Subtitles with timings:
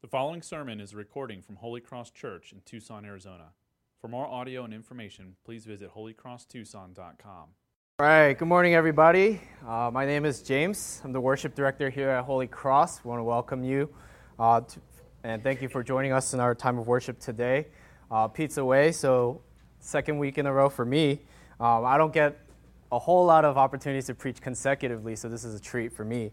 [0.00, 3.46] The following sermon is a recording from Holy Cross Church in Tucson, Arizona.
[4.00, 7.48] For more audio and information, please visit holycrosstucson.com.
[7.98, 9.40] All right, good morning, everybody.
[9.66, 11.02] Uh, my name is James.
[11.02, 13.02] I'm the worship director here at Holy Cross.
[13.02, 13.92] We want to welcome you
[14.38, 14.80] uh, to,
[15.24, 17.66] and thank you for joining us in our time of worship today.
[18.08, 19.42] Uh, Pizza Way, so
[19.80, 21.22] second week in a row for me.
[21.58, 22.38] Um, I don't get
[22.92, 26.30] a whole lot of opportunities to preach consecutively, so this is a treat for me.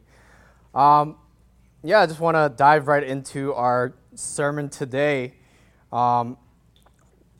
[0.76, 1.16] Um,
[1.86, 5.36] yeah, I just want to dive right into our sermon today.
[5.94, 6.36] Um,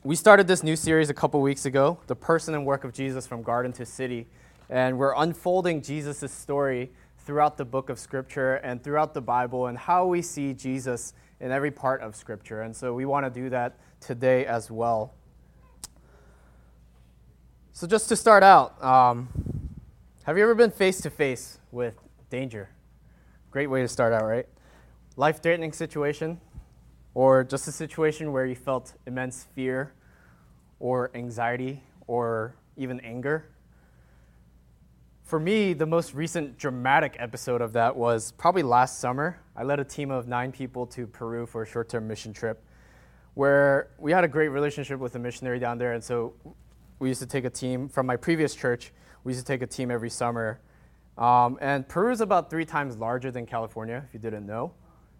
[0.04, 3.26] we started this new series a couple weeks ago, The Person and Work of Jesus
[3.26, 4.28] from Garden to City.
[4.70, 9.76] And we're unfolding Jesus' story throughout the book of Scripture and throughout the Bible and
[9.76, 12.62] how we see Jesus in every part of Scripture.
[12.62, 15.12] And so we want to do that today as well.
[17.72, 19.28] So, just to start out, um,
[20.22, 21.94] have you ever been face to face with
[22.30, 22.70] danger?
[23.50, 24.46] Great way to start out, right?
[25.16, 26.40] Life threatening situation,
[27.14, 29.94] or just a situation where you felt immense fear
[30.78, 33.46] or anxiety or even anger.
[35.22, 39.40] For me, the most recent dramatic episode of that was probably last summer.
[39.56, 42.62] I led a team of nine people to Peru for a short term mission trip
[43.32, 45.94] where we had a great relationship with a missionary down there.
[45.94, 46.34] And so
[46.98, 48.92] we used to take a team from my previous church,
[49.24, 50.60] we used to take a team every summer
[51.18, 54.72] um, and Peru is about three times larger than California, if you didn't know.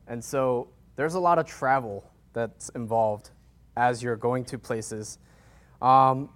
[0.07, 3.31] And so there's a lot of travel that's involved
[3.77, 5.19] as you're going to places.
[5.81, 6.31] Um,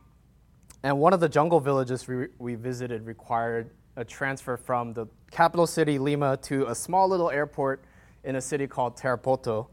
[0.83, 5.67] and one of the jungle villages we, we visited required a transfer from the capital
[5.67, 7.85] city, Lima, to a small little airport
[8.25, 9.67] in a city called Tarapoto.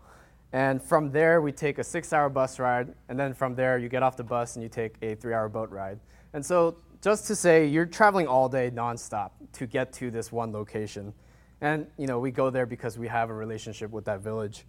[0.54, 2.94] And from there, we take a six hour bus ride.
[3.10, 5.50] And then from there, you get off the bus and you take a three hour
[5.50, 6.00] boat ride.
[6.34, 10.52] And so just to say you're traveling all day nonstop to get to this one
[10.52, 11.14] location.
[11.62, 14.66] And you know, we go there because we have a relationship with that village.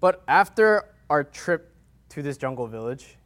[0.00, 1.74] But after our trip
[2.10, 3.16] to this jungle village,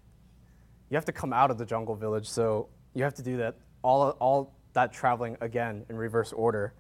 [0.90, 3.56] you have to come out of the jungle village, so you have to do that
[3.82, 6.74] all all that traveling again in reverse order.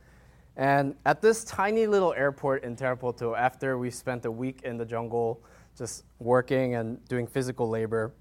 [0.56, 4.84] And at this tiny little airport in Tarapoto, after we spent a week in the
[4.84, 5.42] jungle
[5.76, 8.12] just working and doing physical labor,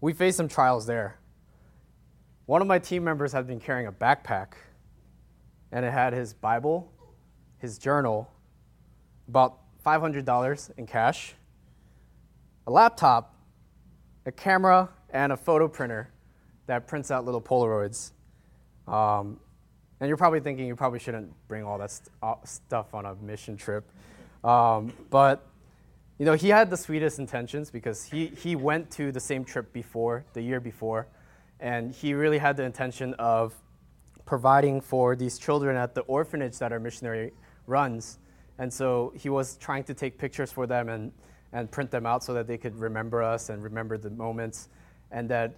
[0.00, 1.18] we faced some trials there.
[2.46, 4.48] One of my team members had been carrying a backpack,
[5.72, 6.92] and it had his Bible,
[7.58, 8.30] his journal,
[9.28, 11.34] about $500 in cash,
[12.66, 13.34] a laptop,
[14.26, 16.10] a camera, and a photo printer
[16.66, 18.12] that prints out little Polaroids.
[18.86, 19.40] Um,
[20.00, 23.14] and you're probably thinking you probably shouldn't bring all that st- uh, stuff on a
[23.16, 23.88] mission trip.
[24.42, 25.46] Um, but
[26.18, 29.72] you know, he had the sweetest intentions because he, he went to the same trip
[29.72, 31.06] before, the year before,
[31.64, 33.54] and he really had the intention of
[34.26, 37.32] providing for these children at the orphanage that our missionary
[37.66, 38.18] runs.
[38.58, 41.10] And so he was trying to take pictures for them and,
[41.54, 44.68] and print them out so that they could remember us and remember the moments,
[45.10, 45.54] and that,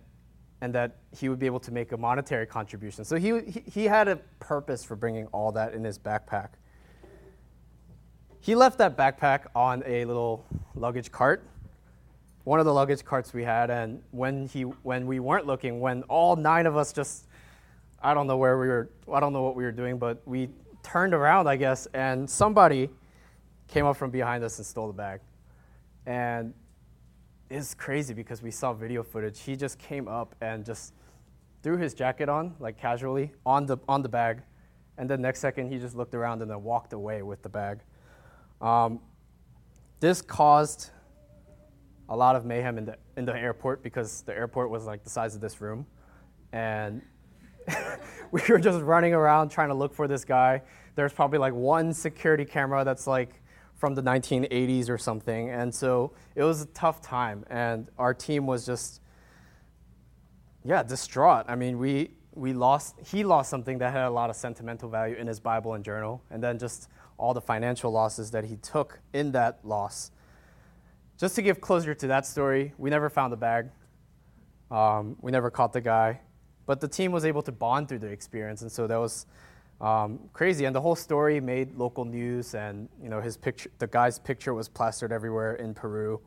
[0.60, 3.04] and that he would be able to make a monetary contribution.
[3.04, 6.50] So he, he, he had a purpose for bringing all that in his backpack.
[8.38, 10.46] He left that backpack on a little
[10.76, 11.42] luggage cart
[12.46, 16.04] one of the luggage carts we had, and when he when we weren't looking, when
[16.04, 17.26] all nine of us just
[18.00, 20.50] I don't know where we were, I don't know what we were doing, but we
[20.84, 22.88] turned around, I guess, and somebody
[23.66, 25.22] came up from behind us and stole the bag.
[26.06, 26.54] And
[27.50, 29.40] it's crazy because we saw video footage.
[29.40, 30.94] He just came up and just
[31.64, 34.42] threw his jacket on, like casually, on the on the bag,
[34.98, 37.80] and then next second he just looked around and then walked away with the bag.
[38.60, 39.00] Um,
[39.98, 40.90] this caused
[42.08, 45.10] a lot of mayhem in the in the airport because the airport was like the
[45.10, 45.86] size of this room,
[46.52, 47.02] and
[48.30, 50.62] we were just running around trying to look for this guy.
[50.94, 53.42] There's probably like one security camera that's like
[53.74, 58.46] from the 1980s or something, and so it was a tough time, and our team
[58.46, 59.00] was just
[60.64, 61.46] yeah distraught.
[61.48, 65.16] I mean, we we lost he lost something that had a lot of sentimental value
[65.16, 66.88] in his Bible and journal, and then just
[67.18, 70.10] all the financial losses that he took in that loss
[71.18, 73.68] just to give closure to that story, we never found the bag.
[74.70, 76.20] Um, we never caught the guy.
[76.66, 79.26] But the team was able to bond through the experience, and so that was
[79.80, 80.64] um, crazy.
[80.64, 84.52] And the whole story made local news, and you know his picture, the guy's picture
[84.52, 86.20] was plastered everywhere in Peru.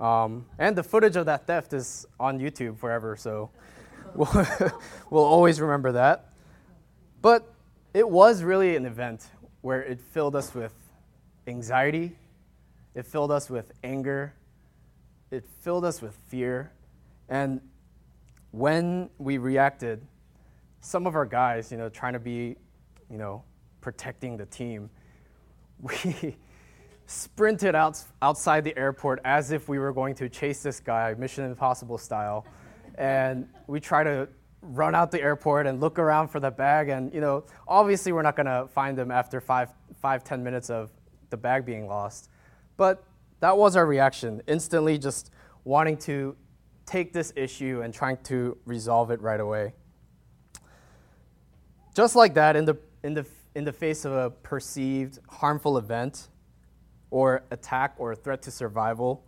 [0.00, 3.50] Um, and the footage of that theft is on YouTube forever, so
[4.14, 4.28] we'll,
[5.10, 6.32] we'll always remember that.
[7.20, 7.52] But
[7.92, 9.26] it was really an event
[9.60, 10.74] where it filled us with
[11.46, 12.16] anxiety
[12.96, 14.34] it filled us with anger.
[15.30, 16.72] It filled us with fear.
[17.28, 17.60] And
[18.52, 20.00] when we reacted,
[20.80, 22.56] some of our guys, you know, trying to be,
[23.10, 23.44] you know,
[23.82, 24.88] protecting the team,
[25.80, 26.36] we,
[27.04, 31.44] sprinted out outside the airport as if we were going to chase this guy, Mission
[31.44, 32.46] Impossible style.
[32.96, 34.26] And we try to
[34.62, 36.88] run out the airport and look around for the bag.
[36.88, 39.68] And, you know, obviously we're not going to find them after five,
[40.00, 40.90] five, ten minutes of
[41.28, 42.30] the bag being lost.
[42.76, 43.04] But
[43.40, 45.30] that was our reaction, instantly just
[45.64, 46.36] wanting to
[46.84, 49.72] take this issue and trying to resolve it right away.
[51.94, 56.28] Just like that, in the, in the, in the face of a perceived harmful event
[57.10, 59.24] or attack or a threat to survival,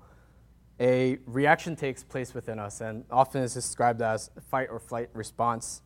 [0.80, 5.82] a reaction takes place within us and often is described as fight or flight response.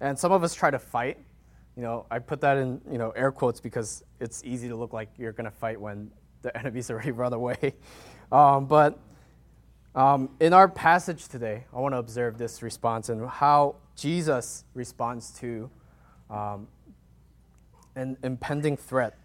[0.00, 1.18] And some of us try to fight.
[1.76, 4.92] You know, I put that in, you know, air quotes because it's easy to look
[4.92, 6.10] like you're going to fight when
[6.42, 7.74] the enemies already run away.
[8.30, 8.98] Um, but
[9.94, 15.30] um, in our passage today, I want to observe this response and how Jesus responds
[15.40, 15.70] to
[16.30, 16.66] um,
[17.94, 19.18] an impending threat.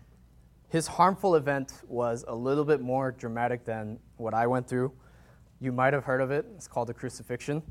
[0.70, 4.92] His harmful event was a little bit more dramatic than what I went through.
[5.62, 6.46] You might have heard of it.
[6.56, 7.64] It's called the crucifixion.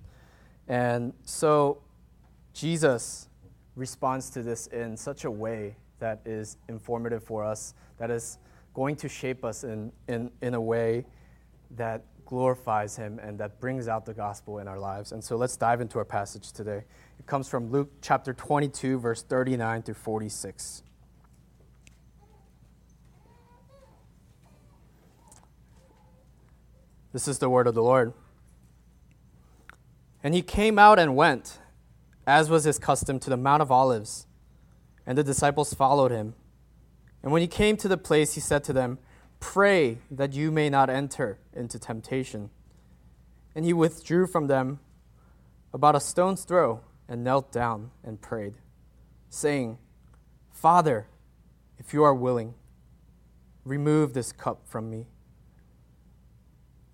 [0.66, 1.82] And so
[2.54, 3.28] Jesus
[3.76, 8.38] responds to this in such a way that is informative for us, that is
[8.76, 11.02] going to shape us in, in, in a way
[11.70, 15.12] that glorifies him and that brings out the gospel in our lives.
[15.12, 16.84] And so let's dive into our passage today.
[17.18, 20.82] It comes from Luke chapter 22, verse 39 through 46.
[27.14, 28.12] This is the word of the Lord.
[30.22, 31.60] And he came out and went,
[32.26, 34.26] as was his custom, to the Mount of Olives.
[35.06, 36.34] And the disciples followed him.
[37.26, 39.00] And when he came to the place, he said to them,
[39.40, 42.50] Pray that you may not enter into temptation.
[43.52, 44.78] And he withdrew from them
[45.74, 48.54] about a stone's throw and knelt down and prayed,
[49.28, 49.78] saying,
[50.52, 51.08] Father,
[51.80, 52.54] if you are willing,
[53.64, 55.08] remove this cup from me.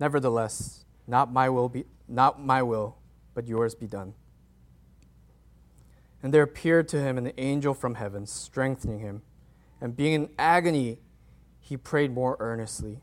[0.01, 2.97] Nevertheless, not my will be not my will,
[3.35, 4.15] but yours be done.
[6.23, 9.21] And there appeared to him an angel from heaven, strengthening him.
[9.83, 11.01] And being in agony,
[11.59, 13.01] he prayed more earnestly.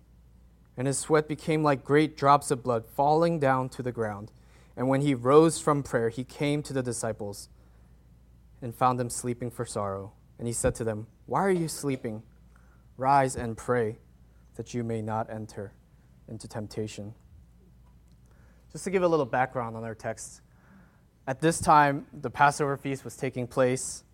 [0.78, 4.32] And his sweat became like great drops of blood falling down to the ground.
[4.78, 7.50] And when he rose from prayer, he came to the disciples
[8.62, 10.14] and found them sleeping for sorrow.
[10.38, 12.24] And he said to them, Why are you sleeping?
[12.96, 13.98] Rise and pray
[14.56, 15.74] that you may not enter
[16.30, 17.14] into temptation.
[18.72, 20.40] Just to give a little background on our text,
[21.28, 24.06] at this time, the Passover feast was taking place,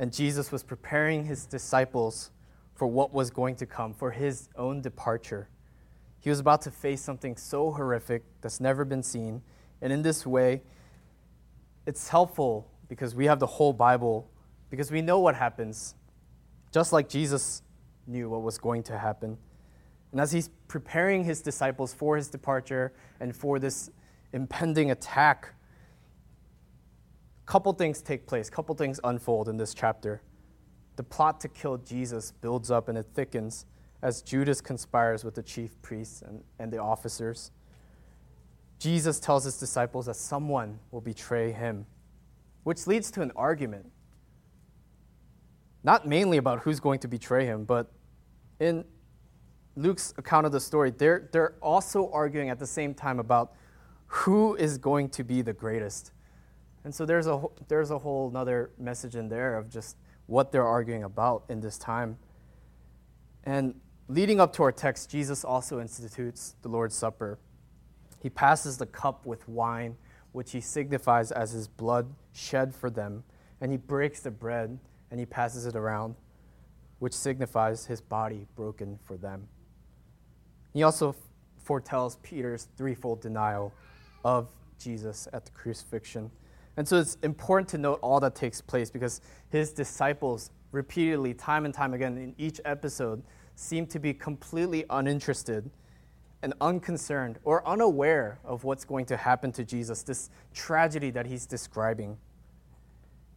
[0.00, 2.30] and Jesus was preparing his disciples
[2.74, 5.50] for what was going to come, for his own departure.
[6.20, 9.42] He was about to face something so horrific that's never been seen.
[9.82, 10.62] And in this way,
[11.86, 14.26] it's helpful because we have the whole Bible,
[14.70, 15.94] because we know what happens,
[16.72, 17.60] just like Jesus
[18.06, 19.36] knew what was going to happen.
[20.12, 23.90] And as he's preparing his disciples for his departure and for this
[24.32, 25.54] impending attack,
[27.50, 30.22] couple things take place, couple things unfold in this chapter.
[30.94, 33.66] The plot to kill Jesus builds up and it thickens
[34.02, 37.50] as Judas conspires with the chief priests and, and the officers.
[38.78, 41.86] Jesus tells his disciples that someone will betray him,
[42.62, 43.90] which leads to an argument.
[45.82, 47.90] Not mainly about who's going to betray him, but
[48.60, 48.84] in
[49.74, 53.54] Luke's account of the story, they're, they're also arguing at the same time about
[54.06, 56.12] who is going to be the greatest.
[56.84, 59.96] And so there's a, there's a whole other message in there of just
[60.26, 62.16] what they're arguing about in this time.
[63.44, 63.74] And
[64.08, 67.38] leading up to our text, Jesus also institutes the Lord's Supper.
[68.20, 69.96] He passes the cup with wine,
[70.32, 73.24] which he signifies as his blood shed for them,
[73.60, 74.78] and he breaks the bread
[75.10, 76.14] and he passes it around,
[77.00, 79.48] which signifies his body broken for them.
[80.72, 81.16] He also
[81.62, 83.72] foretells Peter's threefold denial
[84.24, 86.30] of Jesus at the crucifixion.
[86.76, 91.64] And so it's important to note all that takes place because his disciples repeatedly, time
[91.64, 93.22] and time again, in each episode,
[93.54, 95.70] seem to be completely uninterested
[96.42, 101.44] and unconcerned or unaware of what's going to happen to Jesus, this tragedy that he's
[101.44, 102.16] describing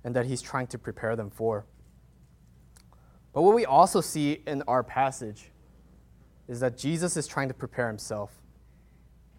[0.04, 1.66] and that he's trying to prepare them for.
[3.34, 5.50] But what we also see in our passage
[6.48, 8.32] is that Jesus is trying to prepare himself.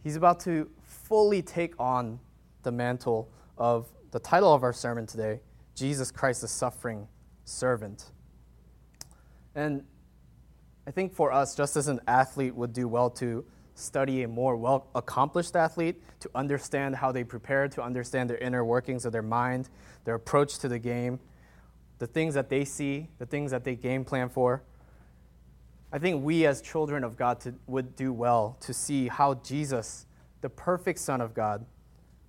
[0.02, 2.18] He's about to fully take on
[2.62, 5.40] the mantle of the title of our sermon today
[5.74, 7.08] Jesus Christ, the suffering
[7.44, 8.10] servant.
[9.54, 9.84] And
[10.86, 13.44] I think for us, just as an athlete would do well to
[13.74, 18.64] study a more well accomplished athlete, to understand how they prepare, to understand their inner
[18.64, 19.68] workings of their mind,
[20.04, 21.18] their approach to the game,
[21.98, 24.62] the things that they see, the things that they game plan for.
[25.92, 30.06] I think we as children of God to, would do well to see how Jesus,
[30.40, 31.64] the perfect Son of God,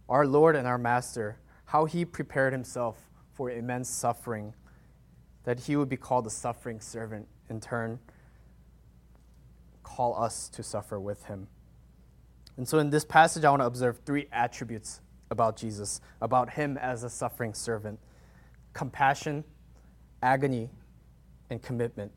[0.10, 4.54] our Lord and our Master, how he prepared himself for immense suffering,
[5.44, 8.00] that he would be called a suffering servant, in turn,
[9.84, 11.48] call us to suffer with him.
[12.58, 16.78] And so in this passage, I want to observe three attributes about Jesus, about him
[16.78, 18.00] as a suffering servant
[18.74, 19.44] compassion,
[20.22, 20.70] agony,
[21.50, 22.12] and commitment.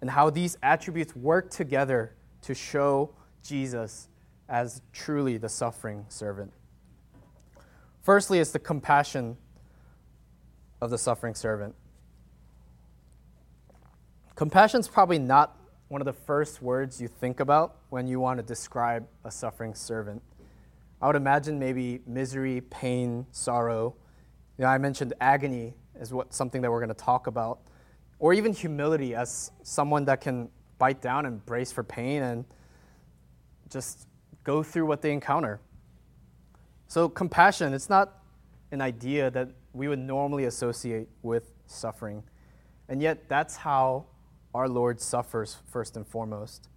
[0.00, 4.08] And how these attributes work together to show Jesus
[4.48, 6.52] as truly the suffering servant.
[8.04, 9.38] Firstly, it's the compassion
[10.82, 11.74] of the suffering servant.
[14.34, 15.56] Compassion is probably not
[15.88, 19.74] one of the first words you think about when you want to describe a suffering
[19.74, 20.22] servant.
[21.00, 23.94] I would imagine maybe misery, pain, sorrow.
[24.58, 27.60] You know, I mentioned agony is what something that we're going to talk about,
[28.18, 32.44] or even humility as someone that can bite down and brace for pain and
[33.70, 34.06] just
[34.42, 35.58] go through what they encounter.
[36.88, 38.22] So, compassion, it's not
[38.70, 42.22] an idea that we would normally associate with suffering.
[42.88, 44.06] And yet, that's how
[44.54, 46.68] our Lord suffers first and foremost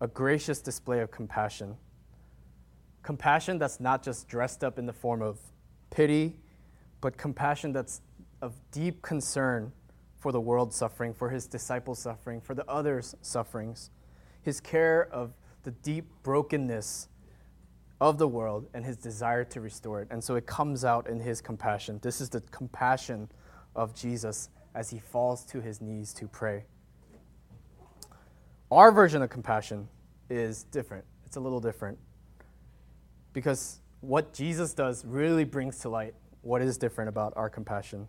[0.00, 1.76] a gracious display of compassion.
[3.04, 5.38] Compassion that's not just dressed up in the form of
[5.90, 6.34] pity,
[7.00, 8.00] but compassion that's
[8.40, 9.70] of deep concern
[10.18, 13.90] for the world suffering, for his disciples suffering, for the others' sufferings.
[14.42, 17.08] His care of the deep brokenness
[18.02, 20.08] of the world and his desire to restore it.
[20.10, 22.00] And so it comes out in his compassion.
[22.02, 23.30] This is the compassion
[23.76, 26.64] of Jesus as he falls to his knees to pray.
[28.72, 29.86] Our version of compassion
[30.28, 31.04] is different.
[31.26, 31.96] It's a little different.
[33.34, 38.08] Because what Jesus does really brings to light what is different about our compassion.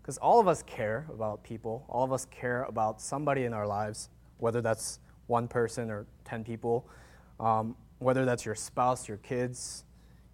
[0.00, 3.66] Because all of us care about people, all of us care about somebody in our
[3.66, 6.88] lives, whether that's one person or 10 people.
[7.38, 9.84] Um, whether that's your spouse, your kids,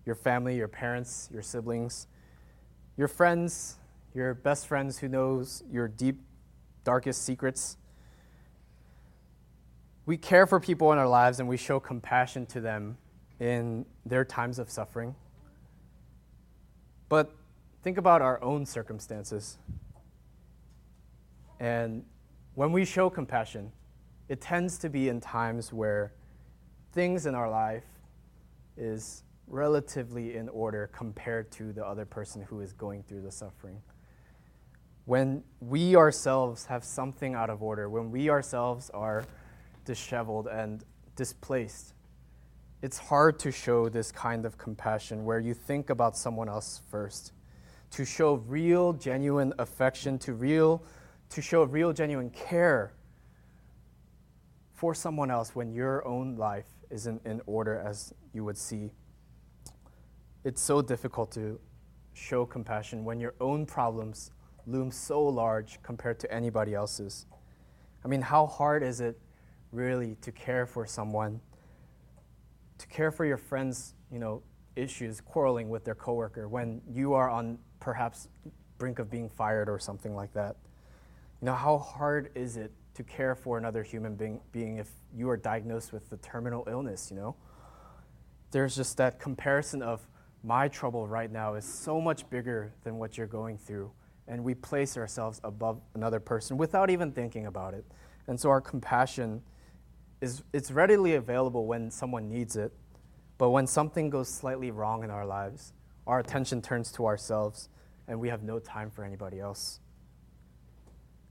[0.04, 2.06] your family, your parents, your siblings,
[2.96, 3.76] your friends,
[4.14, 6.20] your best friends who knows your deep
[6.84, 7.76] darkest secrets.
[10.06, 12.96] We care for people in our lives and we show compassion to them
[13.38, 15.14] in their times of suffering.
[17.08, 17.30] But
[17.82, 19.58] think about our own circumstances.
[21.60, 22.04] And
[22.54, 23.72] when we show compassion,
[24.28, 26.12] it tends to be in times where
[26.98, 27.84] things in our life
[28.76, 33.80] is relatively in order compared to the other person who is going through the suffering.
[35.04, 39.24] When we ourselves have something out of order, when we ourselves are
[39.84, 40.82] disheveled and
[41.14, 41.94] displaced,
[42.82, 47.30] it's hard to show this kind of compassion where you think about someone else first.
[47.92, 50.82] To show real, genuine affection, to real,
[51.30, 52.92] to show real, genuine care
[54.74, 58.90] for someone else when your own life isn't in order as you would see.
[60.44, 61.60] It's so difficult to
[62.14, 64.30] show compassion when your own problems
[64.66, 67.26] loom so large compared to anybody else's.
[68.04, 69.18] I mean, how hard is it
[69.72, 71.40] really to care for someone,
[72.78, 74.42] to care for your friends, you know,
[74.76, 78.28] issues, quarreling with their coworker when you are on perhaps
[78.78, 80.56] brink of being fired or something like that?
[81.40, 85.30] You know, how hard is it to care for another human being, being if you
[85.30, 87.36] are diagnosed with the terminal illness, you know?
[88.50, 90.04] There's just that comparison of
[90.42, 93.92] my trouble right now is so much bigger than what you're going through.
[94.26, 97.84] And we place ourselves above another person without even thinking about it.
[98.26, 99.42] And so our compassion
[100.20, 102.72] is it's readily available when someone needs it.
[103.38, 105.72] But when something goes slightly wrong in our lives,
[106.04, 107.68] our attention turns to ourselves
[108.08, 109.78] and we have no time for anybody else.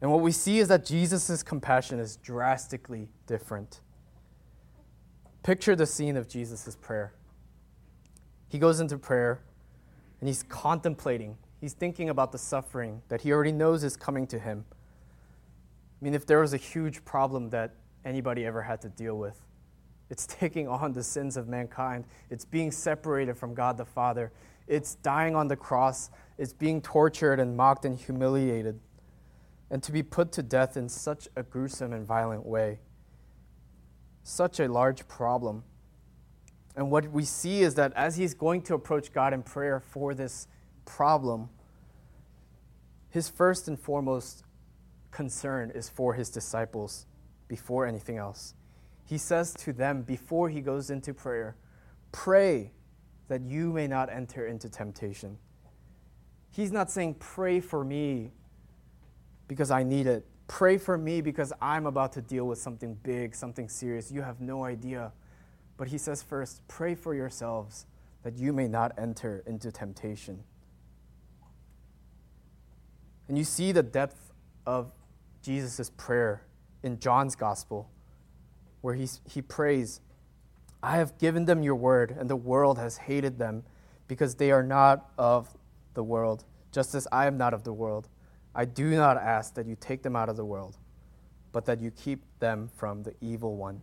[0.01, 3.81] And what we see is that Jesus' compassion is drastically different.
[5.43, 7.13] Picture the scene of Jesus' prayer.
[8.47, 9.41] He goes into prayer
[10.19, 14.39] and he's contemplating, he's thinking about the suffering that he already knows is coming to
[14.39, 14.65] him.
[14.69, 17.73] I mean, if there was a huge problem that
[18.05, 19.41] anybody ever had to deal with,
[20.09, 22.05] it's taking on the sins of mankind.
[22.29, 24.31] It's being separated from God the Father.
[24.67, 26.11] It's dying on the cross.
[26.37, 28.79] It's being tortured and mocked and humiliated
[29.69, 32.79] and to be put to death in such a gruesome and violent way.
[34.23, 35.63] Such a large problem.
[36.75, 40.13] And what we see is that as he's going to approach God in prayer for
[40.13, 40.47] this
[40.85, 41.49] problem,
[43.09, 44.43] his first and foremost
[45.11, 47.05] concern is for his disciples
[47.47, 48.53] before anything else.
[49.05, 51.55] He says to them before he goes into prayer,
[52.11, 52.71] Pray
[53.27, 55.37] that you may not enter into temptation.
[56.49, 58.31] He's not saying, Pray for me
[59.47, 60.25] because I need it.
[60.47, 64.11] Pray for me because I'm about to deal with something big, something serious.
[64.11, 65.11] You have no idea.
[65.75, 67.85] But he says first, pray for yourselves
[68.23, 70.43] that you may not enter into temptation.
[73.27, 74.33] And you see the depth
[74.65, 74.91] of
[75.41, 76.43] Jesus' prayer
[76.83, 77.89] in John's gospel,
[78.81, 80.01] where he, he prays,
[80.81, 83.63] I have given them your word, and the world has hated them
[84.07, 85.55] because they are not of
[85.93, 88.07] the world, just as I am not of the world.
[88.57, 90.77] I do not ask that you take them out of the world,
[91.51, 93.81] but that you keep them from the evil one.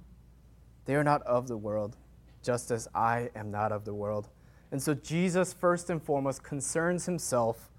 [0.84, 1.96] They are not of the world,
[2.42, 4.28] just as I am not of the world.
[4.72, 7.70] And so Jesus, first and foremost, concerns himself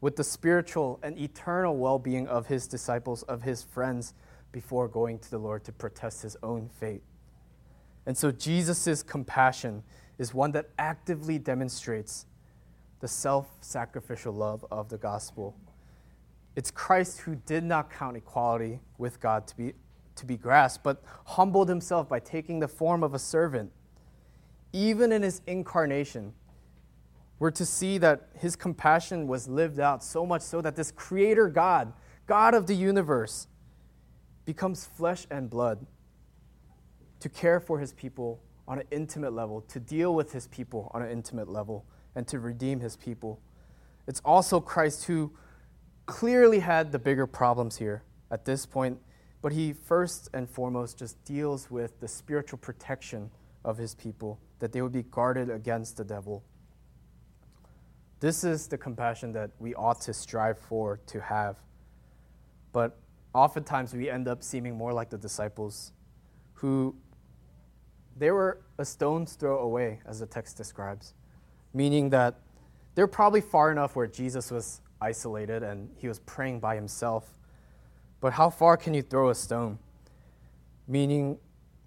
[0.00, 4.12] with the spiritual and eternal well being of his disciples, of his friends,
[4.50, 7.04] before going to the Lord to protest his own fate.
[8.06, 9.84] And so Jesus' compassion
[10.18, 12.26] is one that actively demonstrates
[12.98, 15.54] the self sacrificial love of the gospel.
[16.56, 19.74] It's Christ who did not count equality with God to be,
[20.16, 23.72] to be grasped, but humbled himself by taking the form of a servant.
[24.72, 26.32] Even in his incarnation,
[27.38, 31.48] we're to see that his compassion was lived out so much so that this creator
[31.48, 31.92] God,
[32.26, 33.46] God of the universe,
[34.44, 35.86] becomes flesh and blood
[37.20, 41.02] to care for his people on an intimate level, to deal with his people on
[41.02, 43.40] an intimate level, and to redeem his people.
[44.06, 45.32] It's also Christ who
[46.10, 48.98] clearly had the bigger problems here at this point,
[49.42, 53.30] but he first and foremost just deals with the spiritual protection
[53.64, 56.42] of his people, that they would be guarded against the devil.
[58.20, 61.56] This is the compassion that we ought to strive for to have.
[62.72, 62.98] But
[63.34, 65.92] oftentimes we end up seeming more like the disciples
[66.54, 66.94] who
[68.16, 71.14] they were a stone's throw away, as the text describes,
[71.72, 72.40] meaning that
[72.94, 77.34] they're probably far enough where Jesus was isolated and he was praying by himself.
[78.20, 79.78] But how far can you throw a stone?
[80.86, 81.38] Meaning,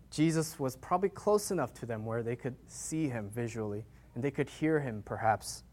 [0.10, 4.32] Jesus was probably close enough to them where they could see him visually and they
[4.32, 5.64] could hear him perhaps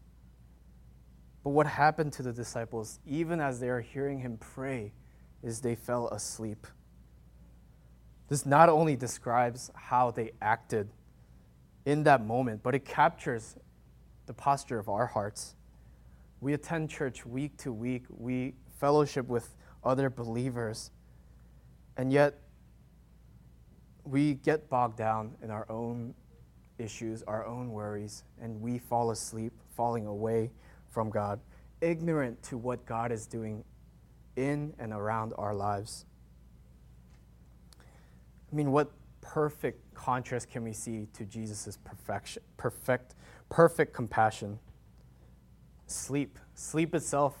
[1.43, 4.93] but what happened to the disciples, even as they are hearing him pray,
[5.41, 6.67] is they fell asleep.
[8.27, 10.89] This not only describes how they acted
[11.85, 13.55] in that moment, but it captures
[14.27, 15.55] the posture of our hearts.
[16.41, 20.91] We attend church week to week, we fellowship with other believers,
[21.97, 22.39] and yet
[24.03, 26.15] we get bogged down in our own
[26.79, 30.51] issues, our own worries, and we fall asleep, falling away
[30.89, 31.39] from God,
[31.79, 33.63] ignorant to what God is doing
[34.35, 36.05] in and around our lives.
[38.51, 41.77] I mean, what perfect contrast can we see to Jesus'
[42.57, 43.15] perfect,
[43.49, 44.59] perfect compassion?
[45.91, 46.39] Sleep.
[46.53, 47.35] Sleep itself,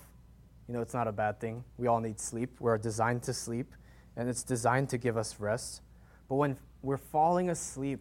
[0.67, 1.63] you know, it's not a bad thing.
[1.77, 2.57] We all need sleep.
[2.59, 3.73] We're designed to sleep,
[4.15, 5.81] and it's designed to give us rest.
[6.29, 7.99] But when we're falling asleep,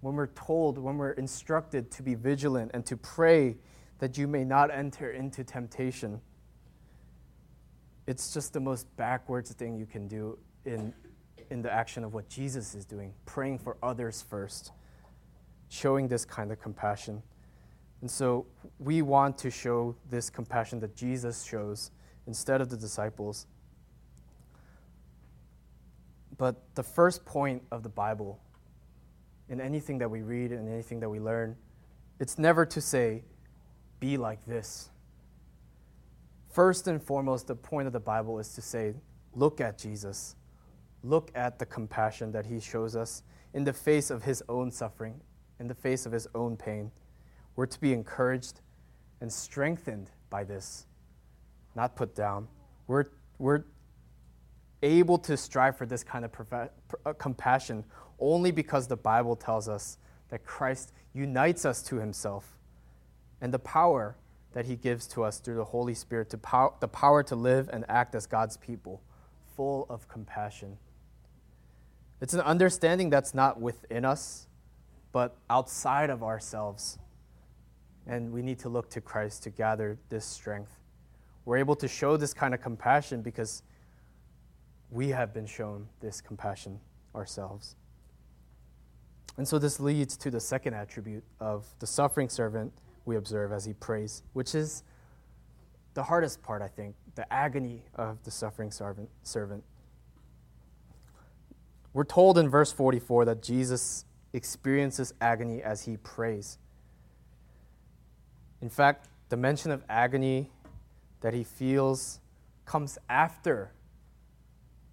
[0.00, 3.56] when we're told, when we're instructed to be vigilant and to pray
[3.98, 6.20] that you may not enter into temptation.
[8.06, 10.94] It's just the most backwards thing you can do in,
[11.50, 14.72] in the action of what Jesus is doing, praying for others first,
[15.68, 17.22] showing this kind of compassion.
[18.00, 18.46] And so
[18.78, 21.90] we want to show this compassion that Jesus shows
[22.26, 23.46] instead of the disciples.
[26.36, 28.38] But the first point of the Bible,
[29.48, 31.56] in anything that we read and anything that we learn,
[32.20, 33.24] it's never to say,
[33.98, 34.90] be like this.
[36.50, 38.94] First and foremost, the point of the Bible is to say,
[39.34, 40.36] look at Jesus.
[41.02, 43.22] Look at the compassion that he shows us
[43.54, 45.20] in the face of his own suffering,
[45.58, 46.90] in the face of his own pain.
[47.58, 48.60] We're to be encouraged
[49.20, 50.86] and strengthened by this,
[51.74, 52.46] not put down.
[52.86, 53.06] We're,
[53.40, 53.64] we're
[54.80, 57.82] able to strive for this kind of uh, compassion
[58.20, 62.56] only because the Bible tells us that Christ unites us to himself
[63.40, 64.14] and the power
[64.52, 67.68] that He gives to us through the Holy Spirit, to pow- the power to live
[67.72, 69.02] and act as God's people,
[69.56, 70.78] full of compassion.
[72.20, 74.46] It's an understanding that's not within us,
[75.10, 77.00] but outside of ourselves.
[78.08, 80.72] And we need to look to Christ to gather this strength.
[81.44, 83.62] We're able to show this kind of compassion because
[84.90, 86.80] we have been shown this compassion
[87.14, 87.76] ourselves.
[89.36, 92.72] And so this leads to the second attribute of the suffering servant
[93.04, 94.82] we observe as he prays, which is
[95.94, 99.64] the hardest part, I think, the agony of the suffering servant.
[101.92, 106.58] We're told in verse 44 that Jesus experiences agony as he prays.
[108.60, 110.50] In fact, the mention of agony
[111.20, 112.20] that he feels
[112.64, 113.72] comes after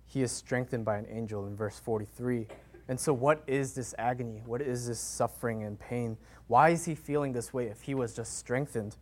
[0.05, 2.47] he is strengthened by an angel in verse 43.
[2.87, 4.43] And so, what is this agony?
[4.45, 6.17] What is this suffering and pain?
[6.47, 8.95] Why is he feeling this way if he was just strengthened?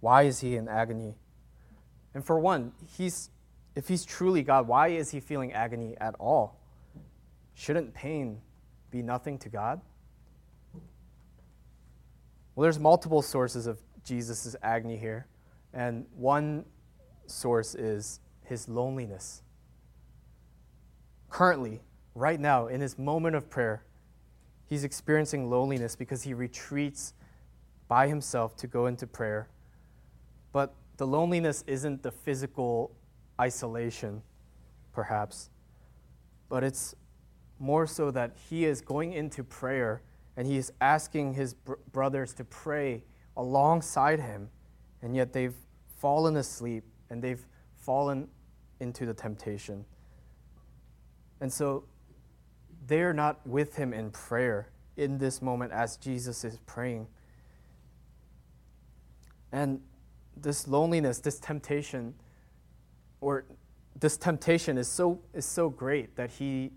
[0.00, 1.16] Why is he in agony?
[2.14, 3.30] And for one, he's,
[3.74, 6.58] if he's truly God, why is he feeling agony at all?
[7.54, 8.40] Shouldn't pain
[8.90, 9.80] be nothing to God?
[12.54, 15.26] Well, there's multiple sources of Jesus' agony here.
[15.74, 16.64] And one
[17.26, 19.42] source is his loneliness.
[21.28, 21.82] Currently,
[22.14, 23.84] right now, in his moment of prayer,
[24.66, 27.12] he's experiencing loneliness because he retreats
[27.88, 29.48] by himself to go into prayer.
[30.52, 32.92] But the loneliness isn't the physical
[33.40, 34.22] isolation,
[34.92, 35.50] perhaps,
[36.48, 36.94] but it's
[37.58, 40.02] more so that he is going into prayer
[40.36, 43.02] and he is asking his br- brothers to pray
[43.36, 44.48] alongside him,
[45.02, 45.56] and yet they've
[45.98, 47.44] fallen asleep and they've
[47.76, 48.28] fallen
[48.80, 49.84] into the temptation.
[51.40, 51.84] And so
[52.86, 57.06] they're not with him in prayer in this moment as Jesus is praying.
[59.52, 59.80] And
[60.36, 62.14] this loneliness, this temptation,
[63.20, 63.44] or
[63.98, 66.72] this temptation is so, is so great that he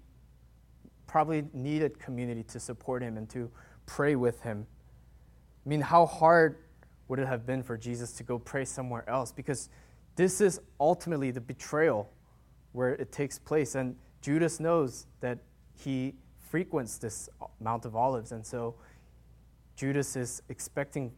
[1.07, 3.49] probably needed community to support him and to
[3.85, 4.65] pray with him.
[5.69, 6.55] I mean, how hard
[7.09, 9.31] would it have been for Jesus to go pray somewhere else?
[9.31, 9.69] Because
[10.15, 12.09] this is ultimately the betrayal
[12.71, 13.75] where it takes place.
[13.75, 15.37] And Judas knows that
[15.75, 18.31] he frequents this uh, Mount of Olives.
[18.31, 18.73] And so
[19.75, 21.11] Judas is expecting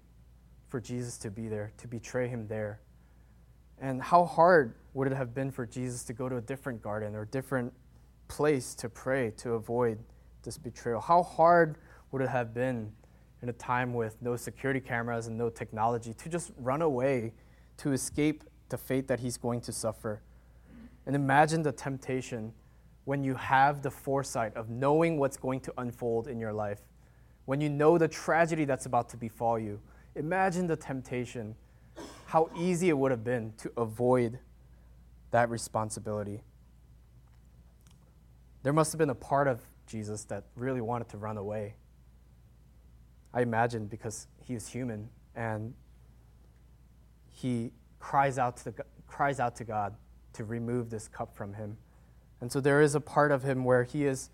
[0.67, 2.81] for Jesus to be there, to betray him there.
[3.79, 7.15] And how hard would it have been for Jesus to go to a different garden
[7.15, 7.71] or different
[8.27, 9.97] place to pray to avoid
[10.43, 10.99] this betrayal?
[10.99, 11.77] How hard
[12.11, 12.91] would it have been
[13.41, 17.33] in a time with no security cameras and no technology to just run away
[17.77, 20.21] to escape the fate that he's going to suffer?
[21.05, 22.53] And imagine the temptation
[23.05, 26.79] when you have the foresight of knowing what's going to unfold in your life,
[27.45, 29.79] when you know the tragedy that's about to befall you.
[30.15, 31.55] Imagine the temptation,
[32.27, 34.39] how easy it would have been to avoid
[35.31, 36.43] that responsibility.
[38.63, 41.75] There must have been a part of Jesus that really wanted to run away.
[43.33, 45.73] I imagine because he was human and
[47.27, 49.95] he cries out to, the, cries out to God
[50.33, 51.77] to remove this cup from him.
[52.41, 54.29] And so there is a part of him where he is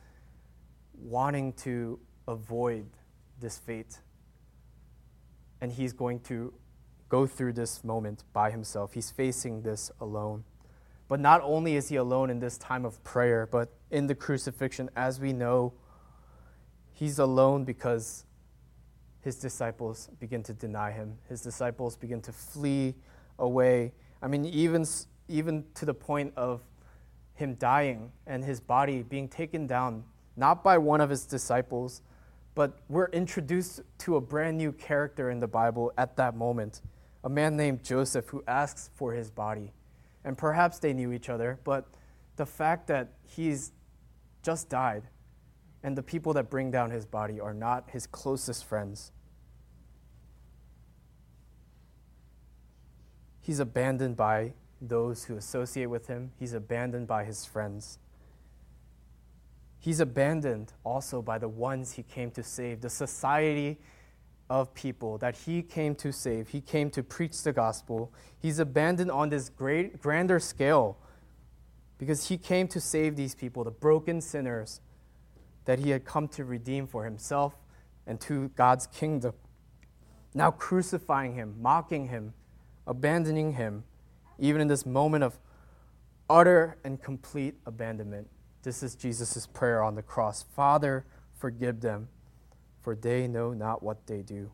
[0.93, 2.85] wanting to avoid
[3.39, 3.99] this fate.
[5.61, 6.53] And he's going to
[7.09, 8.93] go through this moment by himself.
[8.93, 10.43] He's facing this alone.
[11.07, 14.89] But not only is he alone in this time of prayer, but in the crucifixion,
[14.95, 15.73] as we know,
[16.91, 18.25] he's alone because
[19.21, 21.17] his disciples begin to deny him.
[21.27, 22.95] His disciples begin to flee
[23.39, 23.93] away.
[24.21, 24.85] I mean, even,
[25.27, 26.61] even to the point of
[27.33, 30.03] him dying and his body being taken down,
[30.35, 32.01] not by one of his disciples,
[32.55, 36.81] but we're introduced to a brand new character in the Bible at that moment
[37.23, 39.73] a man named Joseph who asks for his body.
[40.23, 41.85] And perhaps they knew each other, but
[42.37, 43.73] the fact that he's
[44.43, 45.03] just died
[45.83, 49.11] and the people that bring down his body are not his closest friends.
[53.39, 57.99] He's abandoned by those who associate with him, he's abandoned by his friends.
[59.79, 63.79] He's abandoned also by the ones he came to save, the society
[64.49, 66.49] of people that he came to save.
[66.49, 68.11] He came to preach the gospel.
[68.39, 70.97] He's abandoned on this great, grander scale
[71.97, 74.81] because he came to save these people, the broken sinners
[75.67, 77.57] that he had come to redeem for himself
[78.07, 79.33] and to God's kingdom.
[80.33, 82.33] Now crucifying him, mocking him,
[82.87, 83.83] abandoning him
[84.39, 85.37] even in this moment of
[86.29, 88.29] utter and complete abandonment.
[88.63, 92.07] This is Jesus' prayer on the cross Father, forgive them,
[92.81, 94.49] for they know not what they do.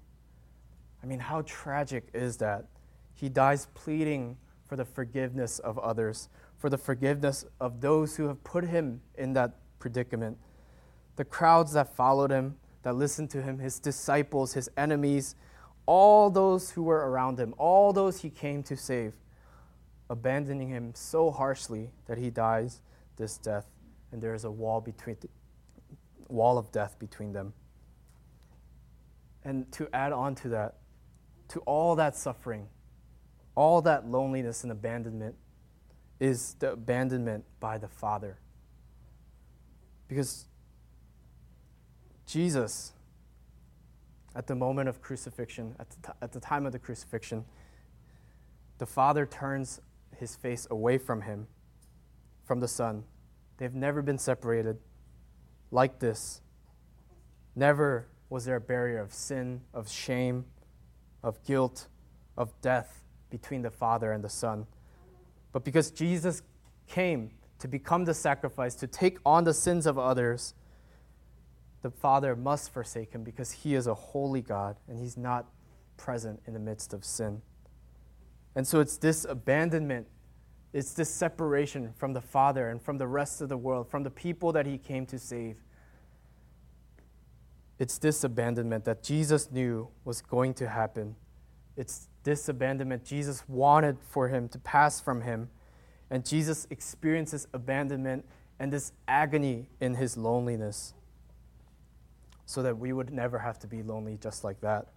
[1.03, 2.65] I mean, how tragic is that?
[3.13, 8.43] He dies pleading for the forgiveness of others, for the forgiveness of those who have
[8.43, 10.39] put him in that predicament.
[11.15, 15.35] The crowds that followed him, that listened to him, his disciples, his enemies,
[15.85, 19.13] all those who were around him, all those he came to save
[20.09, 22.81] abandoning him so harshly that he dies
[23.17, 23.65] this death,
[24.11, 25.27] and there is a wall between the,
[26.27, 27.53] wall of death between them.
[29.43, 30.77] And to add on to that,
[31.49, 32.67] to all that suffering,
[33.55, 35.35] all that loneliness and abandonment
[36.19, 38.39] is the abandonment by the Father.
[40.07, 40.45] Because
[42.25, 42.93] Jesus,
[44.35, 47.45] at the moment of crucifixion, at the, t- at the time of the crucifixion,
[48.77, 49.81] the Father turns
[50.17, 51.47] his face away from him,
[52.43, 53.03] from the Son,
[53.57, 54.77] They've never been separated
[55.71, 56.41] like this.
[57.55, 60.45] Never was there a barrier of sin, of shame,
[61.21, 61.87] of guilt,
[62.35, 64.65] of death between the Father and the Son.
[65.51, 66.41] But because Jesus
[66.87, 70.55] came to become the sacrifice, to take on the sins of others,
[71.83, 75.45] the Father must forsake him because he is a holy God and he's not
[75.97, 77.41] present in the midst of sin.
[78.55, 80.07] And so it's this abandonment,
[80.71, 84.09] it's this separation from the Father and from the rest of the world, from the
[84.09, 85.57] people that he came to save.
[87.79, 91.17] It's this abandonment that Jesus knew was going to happen.
[91.75, 95.49] It's this abandonment Jesus wanted for him to pass from him.
[96.09, 98.23] And Jesus experiences abandonment
[98.57, 100.93] and this agony in his loneliness
[102.45, 104.87] so that we would never have to be lonely just like that.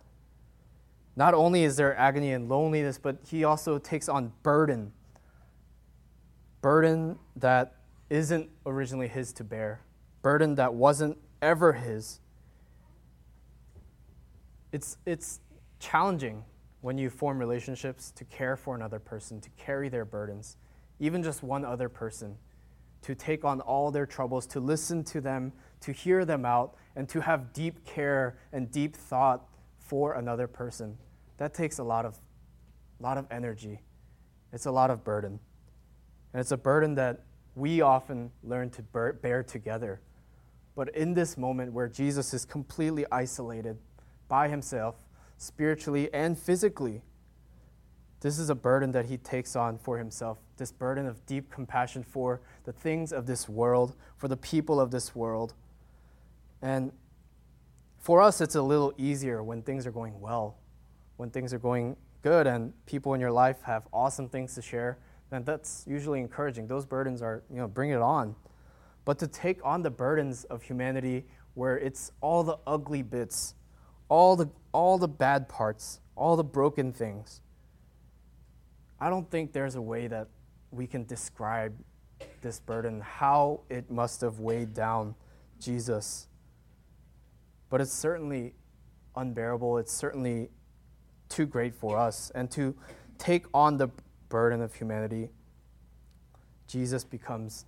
[1.17, 4.93] Not only is there agony and loneliness, but he also takes on burden.
[6.61, 7.77] Burden that
[8.11, 9.81] isn't originally his to bear,
[10.23, 12.21] burden that wasn't ever his.
[14.73, 15.41] It's, it's
[15.79, 16.45] challenging
[16.83, 20.57] when you form relationships to care for another person, to carry their burdens,
[21.01, 22.37] even just one other person,
[23.03, 27.09] to take on all their troubles, to listen to them, to hear them out, and
[27.11, 29.47] to have deep care and deep thought
[29.79, 30.97] for another person.
[31.37, 32.19] That takes a lot of,
[32.99, 33.83] lot of energy.
[34.53, 35.39] It's a lot of burden.
[36.33, 40.01] And it's a burden that we often learn to bear together.
[40.75, 43.79] But in this moment where Jesus is completely isolated
[44.29, 44.97] by himself,
[45.37, 47.03] spiritually and physically.
[48.21, 52.03] This is a burden that he takes on for himself, this burden of deep compassion
[52.03, 55.55] for the things of this world, for the people of this world.
[56.63, 56.93] And
[57.99, 60.59] for us, it's a little easier when things are going well,
[61.17, 64.99] when things are going good and people in your life have awesome things to share,
[65.31, 66.67] then that's usually encouraging.
[66.67, 68.35] Those burdens are, you know, bring it on.
[69.05, 73.55] But to take on the burdens of humanity where it's all the ugly bits,
[74.09, 77.41] all the, all the bad parts, all the broken things.
[79.01, 80.29] I don't think there's a way that
[80.71, 81.75] we can describe
[82.41, 85.15] this burden, how it must have weighed down
[85.61, 86.29] Jesus.
[87.69, 88.55] But it's certainly
[89.17, 89.79] unbearable.
[89.79, 90.51] It's certainly
[91.29, 92.31] too great for us.
[92.35, 92.75] And to
[93.19, 93.89] take on the
[94.29, 95.31] burden of humanity,
[96.69, 97.65] Jesus becomes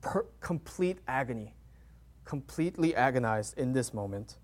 [0.00, 1.54] per- complete agony
[2.24, 4.36] completely agonized in this moment.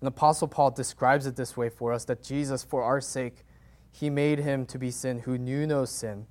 [0.00, 3.44] And Apostle Paul describes it this way for us that Jesus, for our sake,
[3.90, 6.26] he made him to be sin who knew no sin,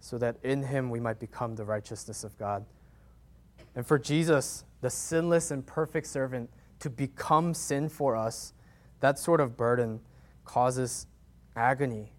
[0.00, 2.64] so that in him we might become the righteousness of God.
[3.74, 8.52] And for Jesus, the sinless and perfect servant, to become sin for us,
[9.00, 10.00] that sort of burden
[10.44, 11.06] causes
[11.56, 12.12] agony,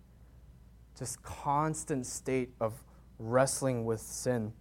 [0.98, 2.84] just constant state of
[3.18, 4.54] wrestling with sin,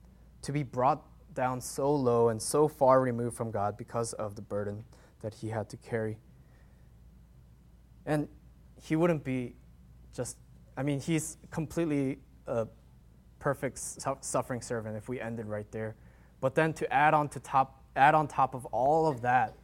[0.42, 1.02] to be brought
[1.34, 4.84] down so low and so far removed from God because of the burden
[5.20, 6.18] that he had to carry.
[8.06, 8.28] And
[8.82, 9.54] he wouldn't be
[10.14, 10.38] just,
[10.76, 12.66] I mean, he's completely a
[13.38, 15.96] perfect suffering servant if we ended right there.
[16.40, 19.54] But then to add on to top, add on top of all of that,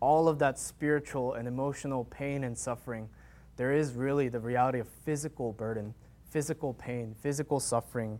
[0.00, 3.08] all of that spiritual and emotional pain and suffering,
[3.56, 5.94] there is really the reality of physical burden,
[6.30, 8.18] physical pain, physical suffering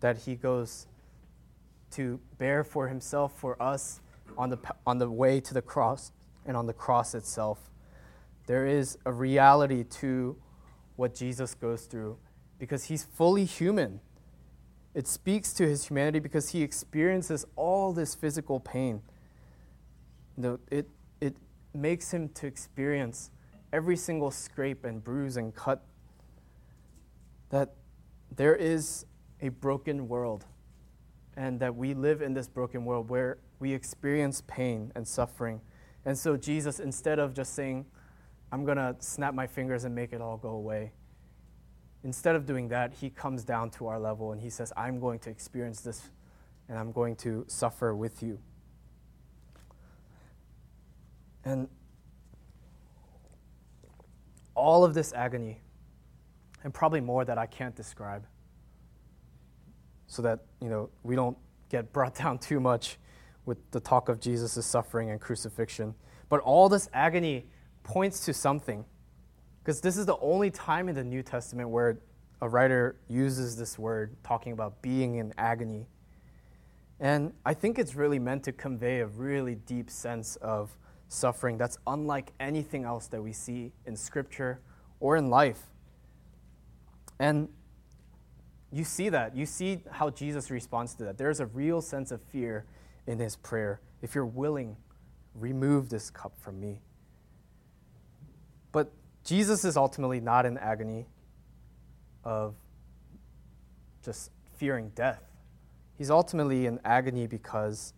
[0.00, 0.86] that he goes
[1.92, 4.00] to bear for himself, for us,
[4.36, 6.12] on the, on the way to the cross
[6.44, 7.70] and on the cross itself.
[8.46, 10.36] There is a reality to
[10.96, 12.18] what Jesus goes through
[12.58, 14.00] because he's fully human.
[14.94, 19.02] It speaks to his humanity because he experiences all this physical pain.
[20.70, 20.88] it,
[21.20, 21.36] it
[21.74, 23.30] makes him to experience
[23.72, 25.84] every single scrape and bruise and cut
[27.50, 27.74] that
[28.34, 29.04] there is
[29.40, 30.44] a broken world
[31.36, 35.60] and that we live in this broken world where we experience pain and suffering.
[36.04, 37.86] And so, Jesus, instead of just saying,
[38.52, 40.92] I'm going to snap my fingers and make it all go away,
[42.04, 45.18] instead of doing that, he comes down to our level and he says, I'm going
[45.20, 46.10] to experience this
[46.68, 48.38] and I'm going to suffer with you.
[51.44, 51.68] And
[54.54, 55.60] all of this agony,
[56.62, 58.26] and probably more that I can't describe,
[60.06, 61.36] so that you know we don't
[61.68, 62.98] get brought down too much
[63.44, 65.94] with the talk of Jesus' suffering and crucifixion.
[66.28, 67.46] But all this agony
[67.82, 68.86] points to something.
[69.64, 71.96] Because this is the only time in the New Testament where
[72.42, 75.86] a writer uses this word, talking about being in agony.
[77.00, 80.76] And I think it's really meant to convey a really deep sense of
[81.08, 84.60] suffering that's unlike anything else that we see in Scripture
[85.00, 85.62] or in life.
[87.18, 87.48] And
[88.70, 89.34] you see that.
[89.34, 91.16] You see how Jesus responds to that.
[91.16, 92.66] There's a real sense of fear
[93.06, 93.80] in his prayer.
[94.02, 94.76] If you're willing,
[95.34, 96.82] remove this cup from me.
[98.70, 98.90] But
[99.24, 101.06] Jesus is ultimately not in agony
[102.24, 102.54] of
[104.02, 105.22] just fearing death.
[105.96, 107.94] He's ultimately in agony because,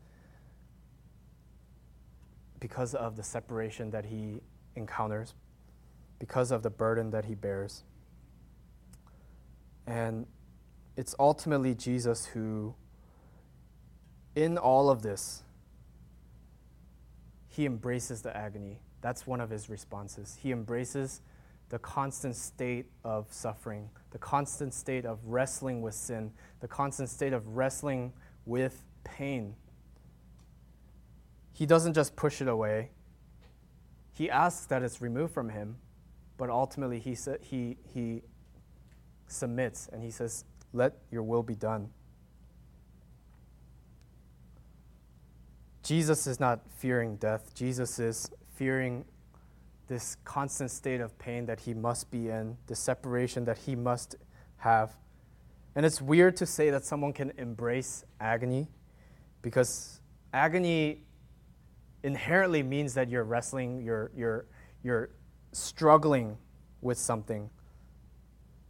[2.60, 4.40] because of the separation that he
[4.76, 5.34] encounters,
[6.18, 7.82] because of the burden that he bears.
[9.86, 10.26] And
[10.96, 12.74] it's ultimately Jesus who,
[14.34, 15.42] in all of this,
[17.48, 18.80] he embraces the agony.
[19.06, 20.36] That's one of his responses.
[20.42, 21.20] He embraces
[21.68, 27.32] the constant state of suffering, the constant state of wrestling with sin, the constant state
[27.32, 28.12] of wrestling
[28.46, 29.54] with pain.
[31.52, 32.90] He doesn't just push it away.
[34.12, 35.76] He asks that it's removed from him,
[36.36, 38.22] but ultimately he, he, he
[39.28, 41.90] submits and he says, Let your will be done.
[45.84, 49.04] Jesus is not fearing death, Jesus is fearing
[49.88, 54.16] this constant state of pain that he must be in, the separation that he must
[54.58, 54.96] have.
[55.74, 58.68] And it's weird to say that someone can embrace agony
[59.42, 60.00] because
[60.32, 61.02] agony
[62.02, 64.46] inherently means that you're wrestling, you're, you're,
[64.82, 65.10] you're
[65.52, 66.36] struggling
[66.80, 67.50] with something.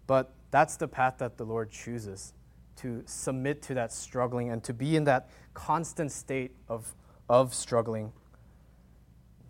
[0.07, 2.35] But that's the path that the Lord chooses
[2.77, 6.95] to submit to that struggling and to be in that constant state of,
[7.29, 8.13] of struggling.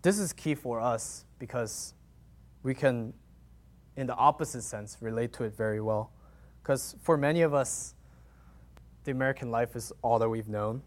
[0.07, 1.93] This is key for us because
[2.63, 3.11] we can,
[3.97, 6.13] in the opposite sense, relate to it very well.
[6.63, 7.93] Because for many of us,
[9.03, 10.81] the American life is all that we've known.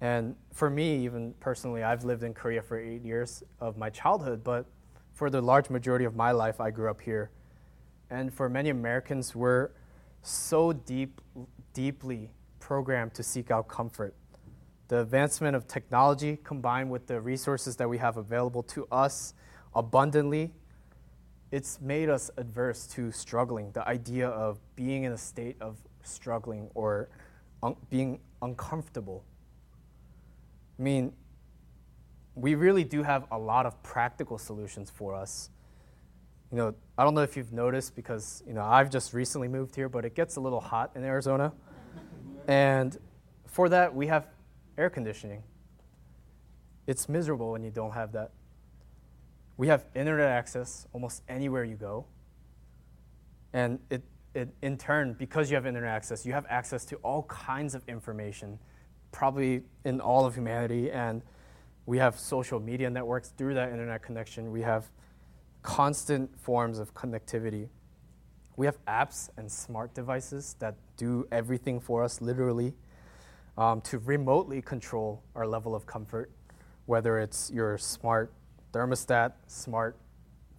[0.00, 4.44] And for me, even personally, I've lived in Korea for eight years of my childhood,
[4.44, 4.66] but
[5.14, 7.32] for the large majority of my life, I grew up here.
[8.08, 9.70] And for many Americans, we're
[10.22, 11.20] so deep,
[11.72, 14.14] deeply programmed to seek out comfort.
[14.88, 19.34] The advancement of technology combined with the resources that we have available to us
[19.74, 20.52] abundantly,
[21.50, 23.70] it's made us adverse to struggling.
[23.72, 27.10] The idea of being in a state of struggling or
[27.62, 29.24] un- being uncomfortable.
[30.78, 31.12] I mean,
[32.34, 35.50] we really do have a lot of practical solutions for us.
[36.50, 39.74] You know, I don't know if you've noticed because, you know, I've just recently moved
[39.74, 41.52] here, but it gets a little hot in Arizona.
[42.46, 42.96] and
[43.46, 44.28] for that, we have
[44.78, 45.42] air conditioning.
[46.86, 48.30] It's miserable when you don't have that.
[49.58, 52.06] We have internet access almost anywhere you go.
[53.52, 54.02] And it,
[54.34, 57.82] it, in turn, because you have internet access, you have access to all kinds of
[57.88, 58.58] information,
[59.10, 60.90] probably in all of humanity.
[60.90, 61.22] And
[61.86, 64.52] we have social media networks through that internet connection.
[64.52, 64.90] We have
[65.62, 67.68] constant forms of connectivity.
[68.56, 72.74] We have apps and smart devices that do everything for us, literally,
[73.58, 76.30] um, to remotely control our level of comfort,
[76.86, 78.32] whether it's your smart
[78.72, 79.98] thermostat, smart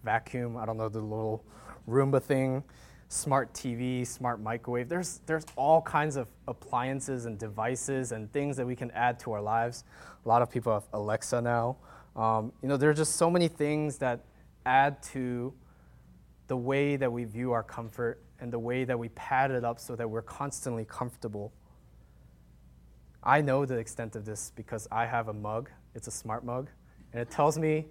[0.04, 1.42] vacuum, I don't know, the little
[1.88, 2.62] Roomba thing,
[3.08, 4.90] smart TV, smart microwave.
[4.90, 9.32] There's, there's all kinds of appliances and devices and things that we can add to
[9.32, 9.84] our lives.
[10.24, 11.78] A lot of people have Alexa now.
[12.14, 14.20] Um, you know, there are just so many things that
[14.66, 15.54] add to
[16.48, 19.80] the way that we view our comfort and the way that we pad it up
[19.80, 21.52] so that we're constantly comfortable.
[23.22, 25.70] I know the extent of this because I have a mug.
[25.94, 26.70] It's a smart mug.
[27.12, 27.86] And it tells me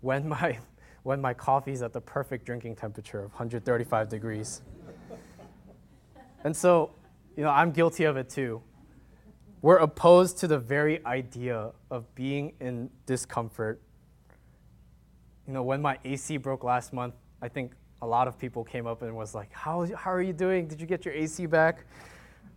[0.00, 0.58] when my,
[1.02, 4.62] when my coffee is at the perfect drinking temperature of 135 degrees.
[6.44, 6.90] and so,
[7.36, 8.62] you know, I'm guilty of it too.
[9.62, 13.80] We're opposed to the very idea of being in discomfort.
[15.46, 18.86] You know, when my AC broke last month, I think a lot of people came
[18.86, 20.68] up and was like, How, how are you doing?
[20.68, 21.86] Did you get your AC back?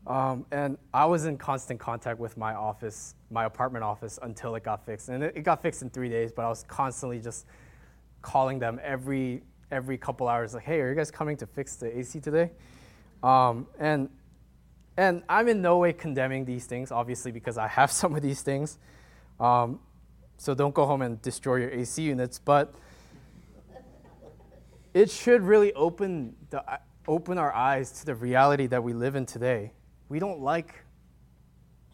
[0.10, 4.64] Um, and I was in constant contact with my office, my apartment office, until it
[4.64, 5.10] got fixed.
[5.10, 7.46] And it, it, got fixed in three days, but I was constantly just
[8.24, 11.96] calling them every every couple hours, like, "Hey, are you guys coming to fix the
[11.96, 12.50] AC today?"
[13.22, 14.10] Um, and
[14.98, 18.42] and I'm in no way condemning these things, obviously, because I have some of these
[18.42, 18.80] things.
[19.40, 19.80] Um,
[20.38, 22.74] so don't go home and destroy your AC units, but
[24.96, 26.64] it should really open the
[27.08, 29.72] open our eyes to the reality that we live in today
[30.10, 30.84] we don't like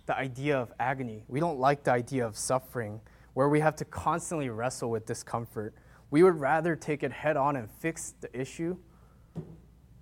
[0.05, 1.23] the idea of agony.
[1.27, 3.01] We don't like the idea of suffering
[3.33, 5.75] where we have to constantly wrestle with discomfort.
[6.11, 8.77] We would rather take it head on and fix the issue,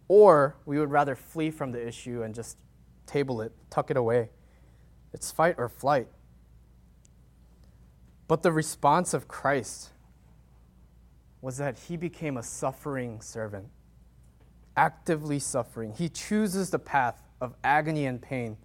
[0.08, 2.58] or we would rather flee from the issue and just
[3.08, 4.30] table it, tuck it away.
[5.14, 6.08] It's fight or flight.
[8.28, 9.90] But the response of Christ
[11.42, 13.68] was that he became a suffering servant.
[14.76, 15.94] actively suffering.
[15.94, 18.58] He chooses the path of agony and pain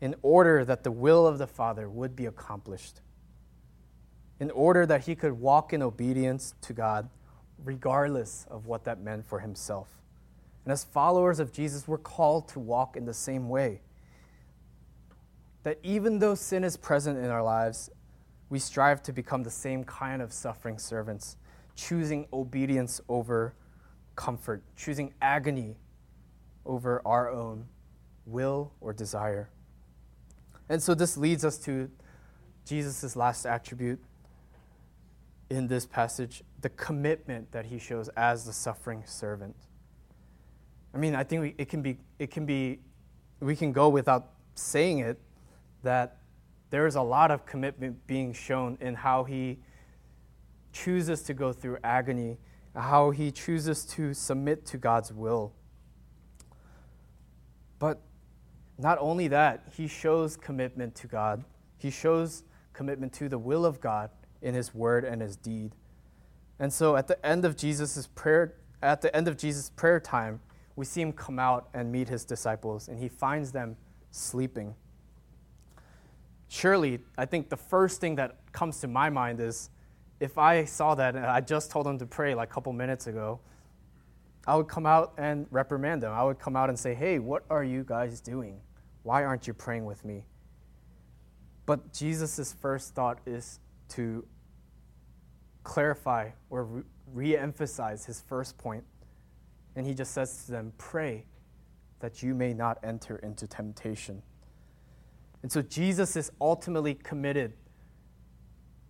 [0.00, 3.00] in order that the will of the Father would be accomplished,
[4.40, 7.08] in order that he could walk in obedience to God,
[7.64, 9.88] regardless of what that meant for himself.
[10.64, 13.80] And as followers of Jesus, we're called to walk in the same way.
[15.62, 17.90] That even though sin is present in our lives,
[18.50, 21.36] we strive to become the same kind of suffering servants,
[21.76, 23.54] choosing obedience over
[24.16, 25.76] comfort, choosing agony
[26.66, 27.66] over our own
[28.26, 29.50] will or desire.
[30.68, 31.90] And so this leads us to
[32.64, 34.02] Jesus' last attribute
[35.50, 39.54] in this passage the commitment that he shows as the suffering servant.
[40.94, 42.80] I mean, I think we, it can be, it can be,
[43.40, 45.20] we can go without saying it
[45.82, 46.18] that
[46.70, 49.58] there is a lot of commitment being shown in how he
[50.72, 52.38] chooses to go through agony,
[52.74, 55.52] how he chooses to submit to God's will.
[57.78, 58.00] But
[58.78, 61.44] not only that, he shows commitment to God,
[61.78, 64.10] he shows commitment to the will of God
[64.42, 65.74] in his word and his deed.
[66.58, 70.40] And so at the end of Jesus' prayer, at the end of Jesus' prayer time,
[70.76, 73.76] we see him come out and meet his disciples, and he finds them
[74.10, 74.74] sleeping.
[76.48, 79.70] Surely, I think the first thing that comes to my mind is
[80.20, 83.06] if I saw that and I just told them to pray like a couple minutes
[83.06, 83.40] ago,
[84.46, 86.12] I would come out and reprimand them.
[86.12, 88.60] I would come out and say, hey, what are you guys doing?
[89.02, 90.24] Why aren't you praying with me?
[91.66, 93.58] But Jesus' first thought is
[93.90, 94.26] to
[95.62, 98.84] clarify or re emphasize his first point.
[98.84, 98.94] point
[99.76, 101.24] and he just says to them, Pray
[102.00, 104.22] that you may not enter into temptation.
[105.42, 107.52] And so Jesus is ultimately committed,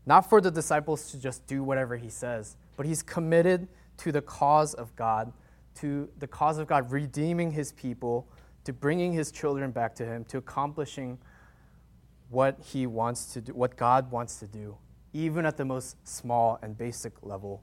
[0.06, 4.22] not for the disciples to just do whatever he says, but he's committed to the
[4.22, 5.32] cause of God,
[5.76, 8.28] to the cause of God redeeming his people,
[8.64, 11.18] to bringing his children back to him, to accomplishing
[12.30, 14.76] what he wants to do, what God wants to do,
[15.12, 17.62] even at the most small and basic level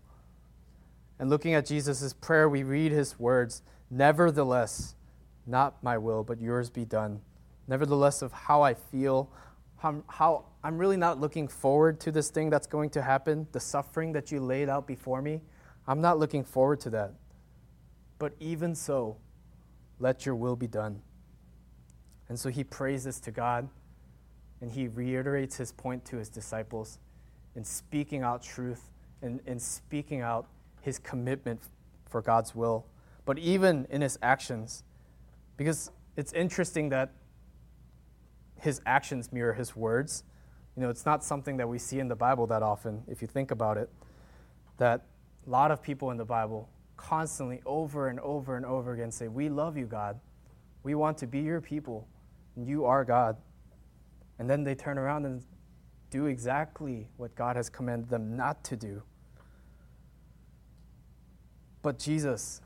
[1.22, 4.96] and looking at Jesus' prayer, we read his words Nevertheless,
[5.46, 7.22] not my will, but yours be done.
[7.68, 9.30] Nevertheless, of how I feel,
[9.78, 13.60] how, how I'm really not looking forward to this thing that's going to happen, the
[13.60, 15.42] suffering that you laid out before me.
[15.88, 17.14] I'm not looking forward to that.
[18.22, 19.18] But even so,
[19.98, 21.02] let your will be done.
[22.30, 23.68] And so he prays this to God,
[24.62, 27.00] and he reiterates his point to his disciples
[27.56, 28.92] in speaking out truth
[29.24, 30.46] and in speaking out
[30.82, 31.62] his commitment
[32.12, 32.86] for God's will,
[33.26, 34.84] but even in his actions.
[35.58, 37.14] Because it's interesting that
[38.60, 40.26] his actions mirror his words.
[40.76, 43.28] You know, it's not something that we see in the Bible that often, if you
[43.28, 43.90] think about it,
[44.78, 45.08] that
[45.48, 46.70] a lot of people in the Bible
[47.02, 50.20] constantly, over and over and over again, say, We love you, God.
[50.84, 52.08] We want to be your people,
[52.56, 53.38] you are God.
[54.40, 55.44] And then they turn around and
[56.10, 59.04] do exactly what God has commanded them not to do.
[61.82, 62.62] But Jesus,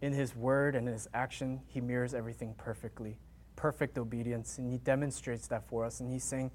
[0.00, 3.18] in his word and in his action, he mirrors everything perfectly.
[3.56, 4.58] Perfect obedience.
[4.58, 6.00] And he demonstrates that for us.
[6.00, 6.50] And he's saying,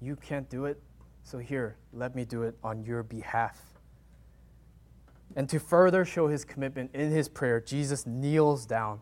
[0.00, 0.80] You can't do it,
[1.22, 3.75] so here, let me do it on your behalf.
[5.34, 9.00] And to further show his commitment in his prayer, Jesus kneels down.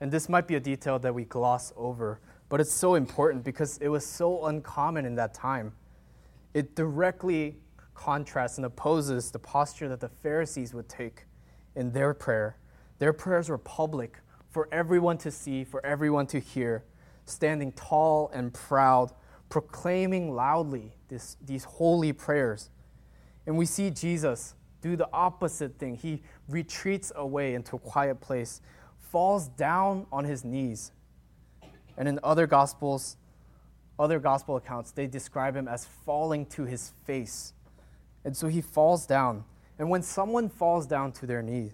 [0.00, 3.78] And this might be a detail that we gloss over, but it's so important because
[3.78, 5.72] it was so uncommon in that time.
[6.52, 7.56] It directly
[7.94, 11.26] contrasts and opposes the posture that the Pharisees would take
[11.74, 12.58] in their prayer.
[12.98, 14.18] Their prayers were public
[14.50, 16.84] for everyone to see, for everyone to hear,
[17.24, 19.12] standing tall and proud,
[19.48, 22.70] proclaiming loudly this, these holy prayers.
[23.46, 24.54] And we see Jesus
[24.88, 25.96] do the opposite thing.
[25.96, 28.60] He retreats away into a quiet place,
[28.98, 30.92] falls down on his knees.
[31.96, 33.16] And in other gospels,
[33.98, 37.54] other gospel accounts, they describe him as falling to his face
[38.24, 39.44] and so he falls down.
[39.78, 41.72] And when someone falls down to their knee,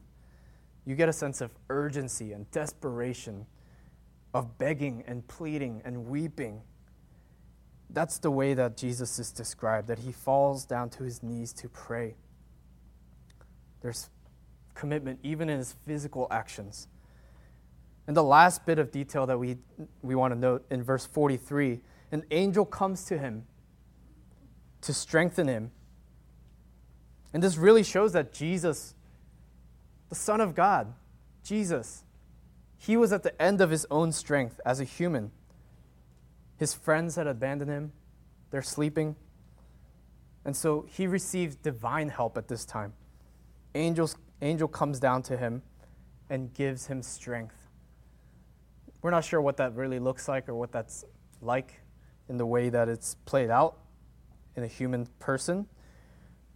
[0.84, 3.46] you get a sense of urgency and desperation,
[4.34, 6.62] of begging and pleading and weeping.
[7.90, 11.68] That's the way that Jesus is described, that he falls down to his knees to
[11.68, 12.16] pray.
[13.80, 14.10] There's
[14.74, 16.88] commitment even in his physical actions.
[18.06, 19.58] And the last bit of detail that we,
[20.02, 21.80] we want to note in verse 43
[22.12, 23.44] an angel comes to him
[24.80, 25.70] to strengthen him
[27.32, 28.94] and this really shows that Jesus,
[30.08, 30.92] the Son of God,
[31.44, 32.04] Jesus,
[32.76, 35.30] he was at the end of his own strength as a human.
[36.56, 37.92] His friends had abandoned him,
[38.50, 39.16] they're sleeping.
[40.44, 42.94] And so he receives divine help at this time.
[43.74, 45.62] Angels, angel comes down to him,
[46.30, 47.68] and gives him strength.
[49.02, 51.04] We're not sure what that really looks like or what that's
[51.42, 51.80] like
[52.28, 53.78] in the way that it's played out
[54.56, 55.66] in a human person,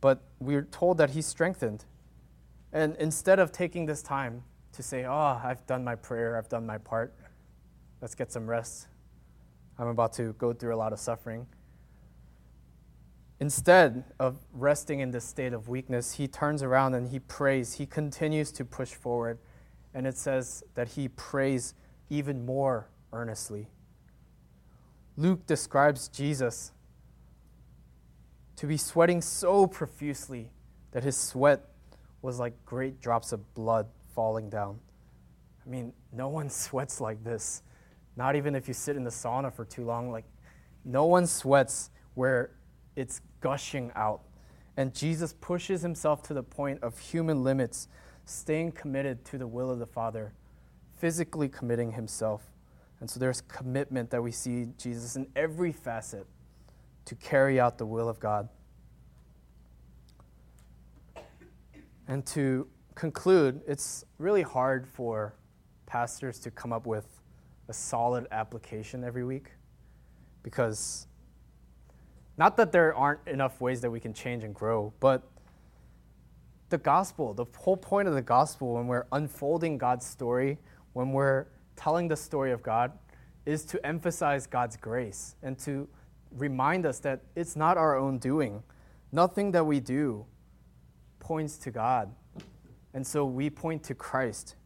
[0.01, 1.85] but we're told that he's strengthened.
[2.73, 4.43] And instead of taking this time
[4.73, 7.15] to say, Oh, I've done my prayer, I've done my part,
[8.01, 8.89] let's get some rest.
[9.79, 11.47] I'm about to go through a lot of suffering.
[13.41, 17.75] Instead of resting in this state of weakness, he turns around and he prays.
[17.75, 19.39] He continues to push forward.
[19.93, 21.75] And it says that he prays
[22.11, 23.69] even more earnestly.
[25.17, 26.73] Luke describes Jesus
[28.57, 30.51] to be sweating so profusely
[30.93, 31.61] that his sweat
[32.23, 34.79] was like great drops of blood falling down.
[35.65, 37.63] I mean, no one sweats like this.
[38.17, 40.11] Not even if you sit in the sauna for too long.
[40.11, 40.25] Like,
[40.85, 42.51] no one sweats where
[42.97, 44.23] it's gushing out.
[44.77, 47.89] And Jesus pushes himself to the point of human limits,
[48.25, 50.33] staying committed to the will of the Father,
[50.97, 52.43] physically committing himself.
[53.01, 56.27] And so there's commitment that we see Jesus in every facet
[57.05, 58.49] to carry out the will of God.
[62.09, 65.35] And to conclude, it's really hard for
[65.87, 67.07] pastors to come up with
[67.69, 69.51] a solid application every week
[70.43, 71.07] because
[72.37, 75.23] not that there aren't enough ways that we can change and grow, but
[76.71, 80.59] the gospel, the whole point of the gospel when we're unfolding God's story,
[80.93, 82.93] when we're telling the story of God,
[83.47, 85.89] is to emphasize God's grace and to
[86.33, 88.63] remind us that it's not our own doing.
[89.13, 90.27] Nothing that we do
[91.21, 92.13] points to God.
[92.93, 94.57] And so we point to Christ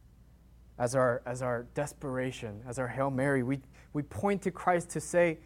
[0.77, 3.43] as our, as our desperation, as our Hail Mary.
[3.43, 3.59] We,
[3.93, 5.39] we point to Christ to say,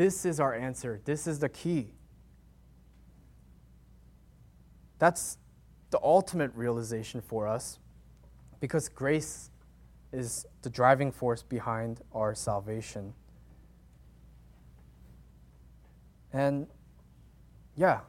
[0.00, 1.92] This is our answer, this is the key.
[4.98, 5.36] That's
[5.90, 7.78] the ultimate realization for us
[8.60, 9.50] because grace
[10.10, 13.12] is the driving force behind our salvation.
[16.32, 16.66] And
[17.76, 18.00] yeah,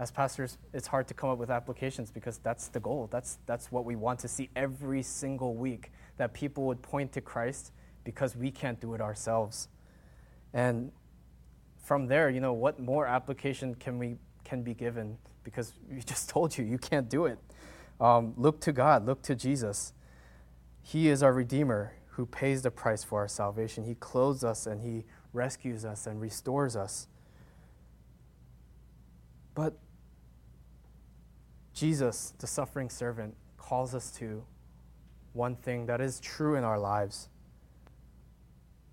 [0.00, 3.08] as pastors, it's hard to come up with applications because that's the goal.
[3.12, 7.20] That's, that's what we want to see every single week that people would point to
[7.20, 7.70] Christ
[8.02, 9.68] because we can't do it ourselves.
[10.56, 10.90] And
[11.84, 15.18] from there, you know, what more application can we can be given?
[15.44, 17.38] Because we just told you you can't do it.
[18.00, 19.04] Um, look to God.
[19.04, 19.92] Look to Jesus.
[20.82, 23.84] He is our Redeemer who pays the price for our salvation.
[23.84, 25.04] He clothes us and He
[25.34, 27.06] rescues us and restores us.
[29.54, 29.76] But
[31.74, 34.42] Jesus, the suffering servant, calls us to
[35.34, 37.28] one thing that is true in our lives.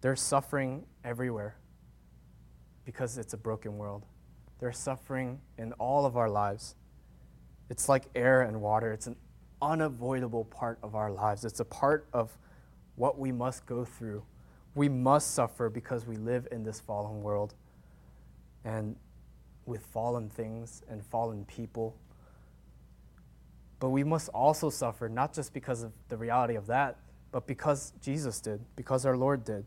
[0.01, 1.55] There's suffering everywhere
[2.85, 4.05] because it's a broken world.
[4.59, 6.75] There's suffering in all of our lives.
[7.69, 9.15] It's like air and water, it's an
[9.61, 11.45] unavoidable part of our lives.
[11.45, 12.37] It's a part of
[12.95, 14.23] what we must go through.
[14.75, 17.53] We must suffer because we live in this fallen world
[18.65, 18.95] and
[19.65, 21.95] with fallen things and fallen people.
[23.79, 26.97] But we must also suffer, not just because of the reality of that,
[27.31, 29.65] but because Jesus did, because our Lord did.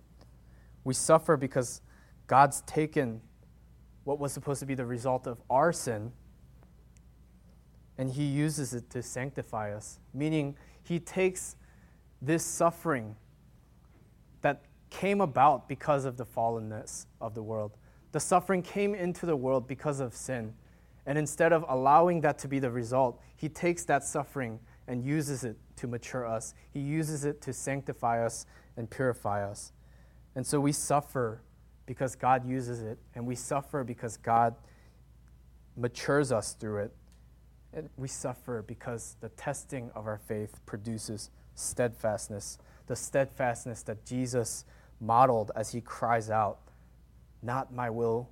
[0.86, 1.80] We suffer because
[2.28, 3.20] God's taken
[4.04, 6.12] what was supposed to be the result of our sin
[7.98, 11.56] and He uses it to sanctify us, meaning He takes
[12.22, 13.16] this suffering
[14.42, 17.72] that came about because of the fallenness of the world.
[18.12, 20.54] The suffering came into the world because of sin.
[21.04, 25.42] And instead of allowing that to be the result, he takes that suffering and uses
[25.42, 26.54] it to mature us.
[26.70, 29.72] He uses it to sanctify us and purify us.
[30.36, 31.40] And so we suffer
[31.86, 34.54] because God uses it, and we suffer because God
[35.76, 36.92] matures us through it.
[37.72, 44.64] And we suffer because the testing of our faith produces steadfastness, the steadfastness that Jesus
[45.00, 46.58] modeled as he cries out,
[47.42, 48.28] Not my will,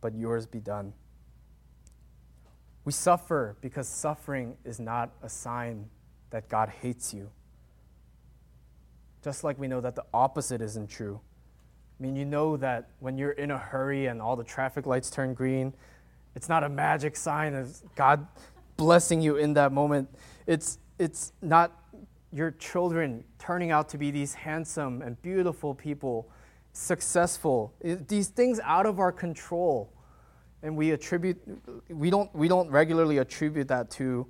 [0.00, 0.92] but yours be done.
[2.84, 5.88] We suffer because suffering is not a sign
[6.30, 7.30] that God hates you.
[9.24, 11.18] Just like we know that the opposite isn't true.
[11.98, 15.08] I mean, you know that when you're in a hurry and all the traffic lights
[15.08, 15.72] turn green,
[16.34, 18.26] it's not a magic sign of God
[18.76, 20.10] blessing you in that moment.
[20.46, 21.72] It's, it's not
[22.32, 26.28] your children turning out to be these handsome and beautiful people,
[26.74, 27.72] successful.
[27.80, 29.90] It, these things out of our control
[30.62, 31.38] and we attribute
[31.90, 34.26] we don't we don't regularly attribute that to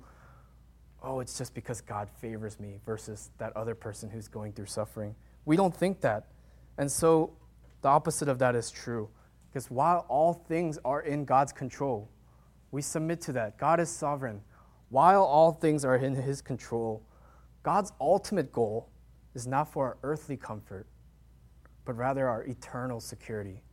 [1.05, 5.15] oh it's just because god favors me versus that other person who's going through suffering.
[5.45, 6.27] We don't think that.
[6.77, 7.31] And so
[7.81, 9.09] the opposite of that is true
[9.49, 12.09] because while all things are in god's control
[12.71, 13.57] we submit to that.
[13.57, 14.41] God is sovereign.
[14.89, 17.03] While all things are in his control
[17.63, 18.89] God's ultimate goal
[19.33, 20.85] is not for our earthly comfort,
[21.83, 23.63] but rather our eternal security.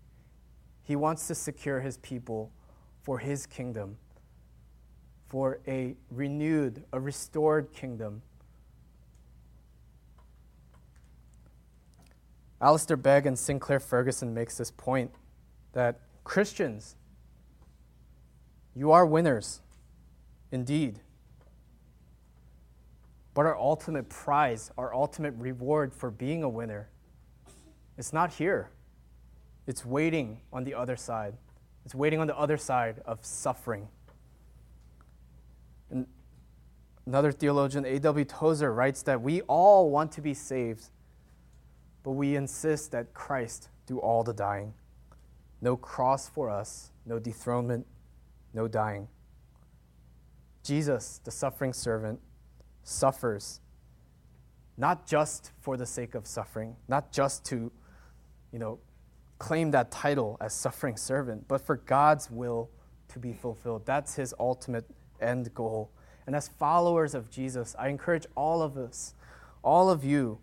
[0.82, 2.52] He wants to secure his people
[3.02, 3.98] for his kingdom,
[5.32, 8.20] for a renewed, a restored kingdom.
[12.60, 15.10] Alistair Begg and Sinclair Ferguson makes this point
[15.72, 16.96] that Christians,
[18.76, 19.62] you are winners,
[20.50, 21.00] indeed.
[23.32, 26.90] But our ultimate prize, our ultimate reward for being a winner,
[27.96, 28.68] it's not here.
[29.66, 31.38] It's waiting on the other side.
[31.86, 33.88] It's waiting on the other side of suffering.
[37.07, 38.24] Another theologian, A.W.
[38.24, 40.90] Tozer, writes that we all want to be saved,
[42.03, 44.74] but we insist that Christ do all the dying.
[45.61, 47.86] No cross for us, no dethronement,
[48.55, 49.09] no dying.
[50.62, 52.20] Jesus, the suffering servant,
[52.84, 53.61] suffers
[54.76, 57.70] not just for the sake of suffering, not just to,
[58.53, 58.78] you know,
[59.38, 62.70] claim that title as suffering servant, but for God's will
[63.09, 63.84] to be fulfilled.
[63.84, 64.84] That's his ultimate
[65.22, 65.90] end goal.
[66.26, 69.14] And as followers of Jesus, I encourage all of us,
[69.62, 70.38] all of you,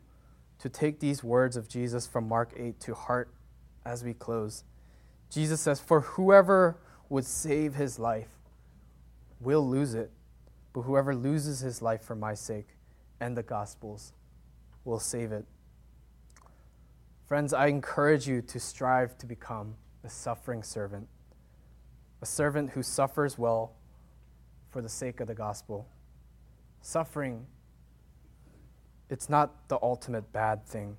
[0.59, 3.33] to take these words of Jesus from Mark 8 to heart
[3.85, 4.63] as we close.
[5.29, 6.77] Jesus says, For whoever
[7.07, 8.29] would save his life
[9.39, 10.11] will lose it,
[10.73, 12.67] but whoever loses his life for my sake
[13.19, 14.13] and the gospel's
[14.83, 15.45] will save it.
[17.25, 21.07] Friends, I encourage you to strive to become a suffering servant,
[22.21, 23.73] a servant who suffers well
[24.69, 25.87] for the sake of the gospel.
[26.81, 27.45] Suffering,
[29.09, 30.95] it's not the ultimate bad thing.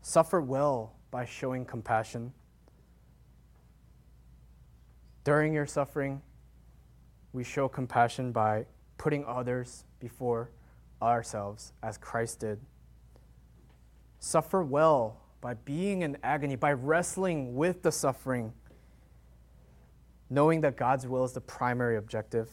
[0.00, 2.32] Suffer well by showing compassion.
[5.24, 6.22] During your suffering,
[7.32, 10.50] we show compassion by putting others before
[11.02, 12.60] ourselves as Christ did.
[14.18, 18.52] Suffer well by being in agony, by wrestling with the suffering,
[20.28, 22.50] knowing that God's will is the primary objective,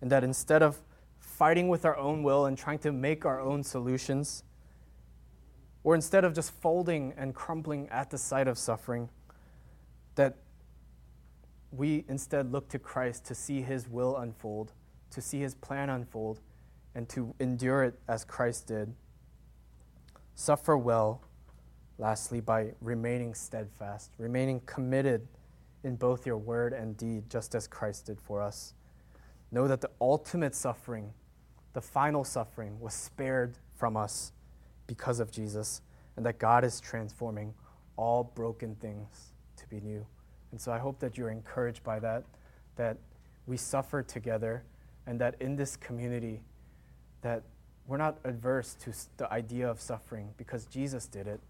[0.00, 0.78] and that instead of
[1.18, 4.42] fighting with our own will and trying to make our own solutions,
[5.84, 9.08] or instead of just folding and crumpling at the sight of suffering,
[10.16, 10.36] that
[11.70, 14.72] we instead look to Christ to see his will unfold,
[15.10, 16.40] to see his plan unfold,
[16.94, 18.94] and to endure it as Christ did.
[20.34, 21.22] Suffer well,
[21.98, 25.28] lastly, by remaining steadfast, remaining committed
[25.84, 28.74] in both your word and deed, just as Christ did for us.
[29.50, 31.12] Know that the ultimate suffering,
[31.72, 34.32] the final suffering, was spared from us
[34.86, 35.80] because of Jesus,
[36.16, 37.54] and that God is transforming
[37.96, 40.04] all broken things to be new.
[40.50, 42.24] And so I hope that you're encouraged by that,
[42.76, 42.96] that
[43.46, 44.64] we suffer together,
[45.06, 46.40] and that in this community,
[47.22, 47.42] that
[47.86, 51.40] we're not adverse to the idea of suffering because Jesus did it.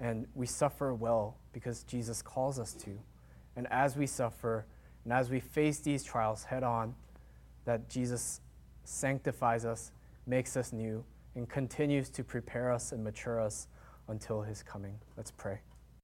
[0.00, 2.98] And we suffer well because Jesus calls us to.
[3.60, 4.64] And as we suffer
[5.04, 6.94] and as we face these trials head on,
[7.66, 8.40] that Jesus
[8.84, 9.92] sanctifies us,
[10.26, 11.04] makes us new,
[11.34, 13.68] and continues to prepare us and mature us
[14.08, 14.98] until his coming.
[15.14, 15.60] Let's pray.